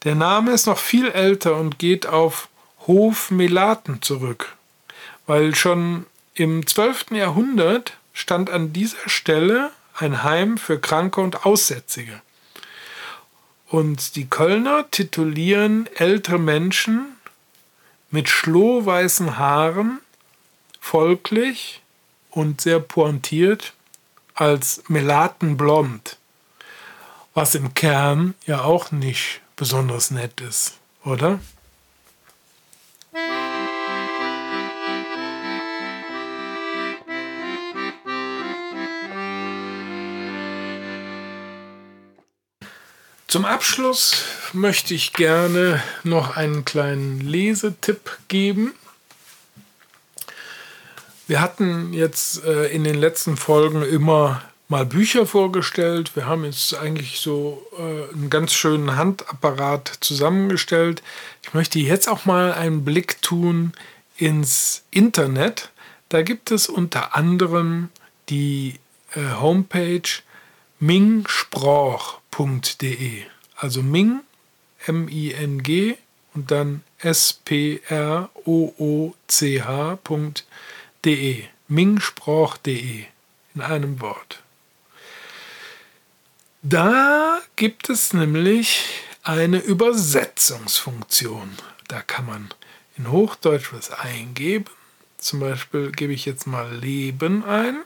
Der 0.04 0.14
Name 0.14 0.52
ist 0.52 0.66
noch 0.66 0.78
viel 0.78 1.09
älter 1.09 1.56
und 1.56 1.78
geht 1.78 2.06
auf 2.06 2.48
Hof 2.87 3.30
Melaten 3.30 4.02
zurück, 4.02 4.54
weil 5.26 5.54
schon 5.54 6.06
im 6.35 6.66
12. 6.66 7.12
Jahrhundert 7.12 7.96
stand 8.12 8.50
an 8.50 8.72
dieser 8.72 9.09
Stelle 9.09 9.72
ein 9.94 10.22
Heim 10.22 10.59
für 10.59 10.78
Kranke 10.78 11.20
und 11.20 11.44
Aussätzige. 11.46 12.20
Und 13.68 14.14
die 14.14 14.28
Kölner 14.28 14.90
titulieren 14.90 15.88
ältere 15.96 16.38
Menschen 16.38 17.16
mit 18.11 18.28
schlohweißen 18.28 19.38
Haaren 19.38 19.98
folglich 20.80 21.82
und 22.30 22.61
sehr 22.61 22.78
pointiert 22.78 23.72
als 24.35 24.85
Melatenblond, 24.88 26.18
was 27.35 27.54
im 27.54 27.74
Kern 27.74 28.35
ja 28.46 28.62
auch 28.62 28.92
nicht 28.92 29.40
besonders 29.56 30.10
nett 30.10 30.40
ist, 30.42 30.74
oder? 31.04 31.40
Zum 43.28 43.44
Abschluss 43.44 44.22
möchte 44.52 44.94
ich 44.94 45.12
gerne 45.12 45.82
noch 46.04 46.36
einen 46.36 46.64
kleinen 46.64 47.20
Lesetipp 47.20 48.18
geben. 48.28 48.72
Wir 51.26 51.40
hatten 51.40 51.92
jetzt 51.92 52.44
äh, 52.44 52.68
in 52.68 52.84
den 52.84 52.94
letzten 52.94 53.36
Folgen 53.36 53.82
immer 53.82 54.42
mal 54.68 54.85
Bücher 54.85 55.26
vorgestellt. 55.26 56.16
Wir 56.16 56.26
haben 56.26 56.44
jetzt 56.44 56.74
eigentlich 56.74 57.20
so 57.20 57.64
äh, 57.79 58.12
einen 58.12 58.29
ganz 58.31 58.52
schönen 58.52 58.96
Handapparat 58.96 59.92
zusammengestellt. 60.00 61.05
Ich 61.42 61.55
möchte 61.55 61.79
jetzt 61.79 62.09
auch 62.09 62.24
mal 62.24 62.52
einen 62.52 62.85
Blick 62.85 63.22
tun 63.22 63.72
ins 64.16 64.83
Internet. 64.90 65.70
Da 66.09 66.22
gibt 66.22 66.50
es 66.50 66.68
unter 66.68 67.14
anderem 67.16 67.90
die 68.29 68.81
äh, 69.14 69.20
Homepage 69.40 70.02
mingsproch.de. 70.81 73.22
Also 73.57 73.83
Ming, 73.83 74.20
M-I-N-G 74.87 75.96
und 76.35 76.50
dann 76.50 76.83
S-P-R-O-O-C-H.de. 76.98 77.85
Mingsproch.de 81.68 83.05
in 83.55 83.61
einem 83.61 84.00
Wort. 84.00 84.42
Da 86.68 87.40
gibt 87.55 87.90
es 87.90 88.12
nämlich 88.12 88.87
eine 89.22 89.59
Übersetzungsfunktion. 89.59 91.57
Da 91.87 92.02
kann 92.02 92.26
man 92.26 92.52
in 92.96 93.12
Hochdeutsch 93.12 93.72
was 93.72 93.92
eingeben. 93.92 94.72
Zum 95.16 95.38
Beispiel 95.38 95.92
gebe 95.92 96.12
ich 96.12 96.24
jetzt 96.24 96.48
mal 96.48 96.74
Leben 96.74 97.44
ein 97.44 97.85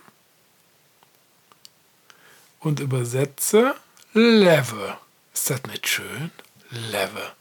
und 2.61 2.81
übersetze 2.81 3.75
Level. 4.15 4.97
Ist 5.35 5.51
das 5.51 5.63
nicht 5.65 5.87
schön? 5.87 6.31
Level. 6.71 7.33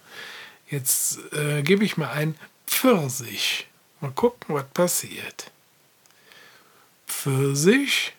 Jetzt 0.70 1.20
äh, 1.32 1.62
gebe 1.62 1.86
ich 1.86 1.96
mal 1.96 2.12
ein 2.12 2.38
Pfirsich. 2.68 3.68
Mal 4.02 4.12
gucken, 4.12 4.56
was 4.56 4.68
passiert. 4.74 5.52
Pfirsich 7.08 8.12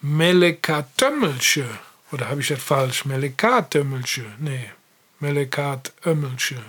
Melekatömmelsche. 0.00 1.66
Oder 2.12 2.28
habe 2.28 2.40
ich 2.40 2.48
das 2.48 2.62
falsch? 2.62 3.04
Melekatömmelsche. 3.04 4.24
Nee, 4.38 4.70
Melekatömmelsche. 5.20 6.62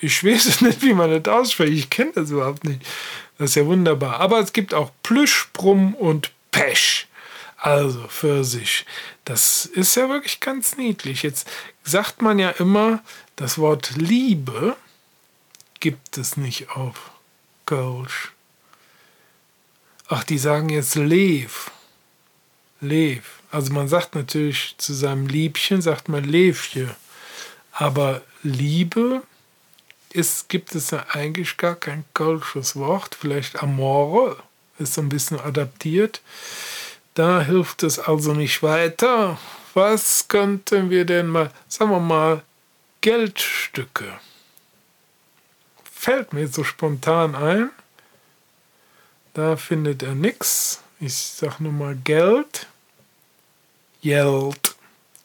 Ich 0.00 0.24
weiß 0.24 0.60
nicht, 0.62 0.82
wie 0.82 0.94
man 0.94 1.10
das 1.10 1.32
ausspricht. 1.32 1.72
Ich 1.72 1.90
kenne 1.90 2.12
das 2.14 2.30
überhaupt 2.30 2.64
nicht. 2.64 2.84
Das 3.38 3.50
ist 3.50 3.56
ja 3.56 3.66
wunderbar. 3.66 4.20
Aber 4.20 4.40
es 4.40 4.52
gibt 4.52 4.74
auch 4.74 4.90
Plüsch, 5.02 5.48
Brumm 5.52 5.94
und 5.94 6.32
Pesch. 6.50 7.08
Also 7.56 8.06
für 8.08 8.44
sich. 8.44 8.84
Das 9.24 9.64
ist 9.64 9.94
ja 9.94 10.08
wirklich 10.08 10.40
ganz 10.40 10.76
niedlich. 10.76 11.22
Jetzt 11.22 11.48
sagt 11.82 12.20
man 12.20 12.38
ja 12.38 12.50
immer, 12.50 13.02
das 13.36 13.56
Wort 13.58 13.92
Liebe 13.96 14.76
gibt 15.80 16.18
es 16.18 16.36
nicht 16.36 16.70
auf 16.70 17.10
Kölsch. 17.64 18.32
Ach, 20.08 20.24
die 20.24 20.38
sagen 20.38 20.68
jetzt 20.68 20.94
Lev. 20.96 21.70
Lev. 22.84 23.24
Also 23.50 23.72
man 23.72 23.88
sagt 23.88 24.14
natürlich 24.14 24.74
zu 24.78 24.94
seinem 24.94 25.26
Liebchen, 25.26 25.82
sagt 25.82 26.08
man 26.08 26.24
Levje. 26.24 26.94
Aber 27.72 28.22
Liebe 28.42 29.22
ist, 30.10 30.48
gibt 30.48 30.74
es 30.74 30.90
ja 30.90 31.06
eigentlich 31.10 31.56
gar 31.56 31.74
kein 31.74 32.04
kölsches 32.14 32.76
Wort. 32.76 33.16
Vielleicht 33.18 33.62
Amore 33.62 34.36
ist 34.78 34.94
so 34.94 35.00
ein 35.00 35.08
bisschen 35.08 35.40
adaptiert. 35.40 36.20
Da 37.14 37.40
hilft 37.42 37.82
es 37.82 37.98
also 37.98 38.32
nicht 38.32 38.62
weiter. 38.62 39.38
Was 39.74 40.28
könnten 40.28 40.90
wir 40.90 41.04
denn 41.04 41.26
mal, 41.26 41.50
sagen 41.68 41.90
wir 41.90 42.00
mal, 42.00 42.42
Geldstücke. 43.04 44.18
Fällt 45.84 46.32
mir 46.32 46.48
so 46.48 46.64
spontan 46.64 47.34
ein. 47.34 47.68
Da 49.34 49.58
findet 49.58 50.02
er 50.02 50.14
nichts. 50.14 50.82
Ich 51.00 51.14
sag 51.14 51.60
nur 51.60 51.72
mal 51.72 51.96
Geld. 51.96 52.66
Geld. 54.04 54.76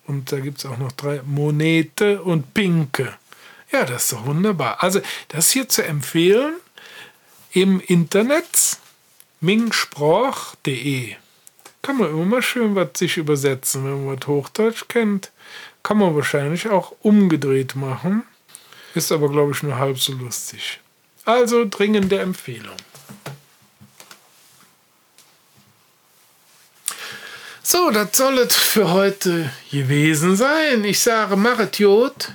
Und 0.08 0.32
da 0.32 0.39
gibt 0.39 0.58
es 0.58 0.65
auch 0.65 0.78
noch 0.78 0.94
drei 0.94 1.22
Monete 1.24 2.24
und 2.24 2.54
Pinke. 2.54 3.13
Ja, 3.72 3.84
das 3.84 4.06
ist 4.06 4.13
doch 4.13 4.26
wunderbar. 4.26 4.82
Also, 4.82 5.02
das 5.28 5.52
hier 5.52 5.70
zu 5.70 5.86
empfehlen 5.86 6.56
im 7.52 7.80
Internet 7.82 8.78
mingsprach.de. 9.42 11.15
Kann 11.82 11.98
man 11.98 12.10
immer 12.10 12.26
mal 12.26 12.42
schön 12.42 12.76
was 12.76 12.89
sich 12.96 13.18
übersetzen, 13.18 13.84
wenn 13.86 14.06
man 14.06 14.18
was 14.18 14.28
Hochdeutsch 14.28 14.88
kennt. 14.88 15.32
Kann 15.84 15.98
man 15.98 16.15
wahrscheinlich 16.15 16.70
auch 16.70 16.94
umgedreht 17.02 17.76
machen. 17.76 18.24
Ist 18.96 19.12
aber, 19.12 19.30
glaube 19.30 19.52
ich, 19.52 19.62
nur 19.62 19.78
halb 19.78 20.00
so 20.00 20.13
lustig. 20.13 20.80
Also 21.26 21.65
dringende 21.70 22.20
Empfehlung. 22.20 22.76
So, 27.71 27.91
das 27.91 28.17
soll 28.17 28.39
es 28.39 28.55
für 28.55 28.89
heute 28.89 29.51
gewesen 29.69 30.36
sein. 30.36 30.84
Ich 30.86 31.01
sage, 31.01 31.36
machet 31.36 31.77
Jod, 31.77 32.34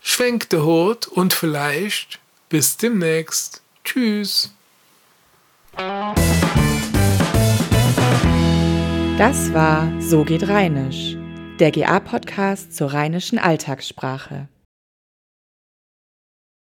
schwenkte 0.00 0.64
Hut 0.64 1.06
und 1.06 1.34
vielleicht 1.34 2.18
bis 2.48 2.78
demnächst. 2.78 3.60
Tschüss. 3.84 4.50
Das 9.18 9.52
war 9.52 9.92
So 10.00 10.24
geht 10.24 10.48
Rheinisch, 10.48 11.18
der 11.58 11.70
GA-Podcast 11.70 12.74
zur 12.74 12.94
rheinischen 12.94 13.38
Alltagssprache. 13.38 14.48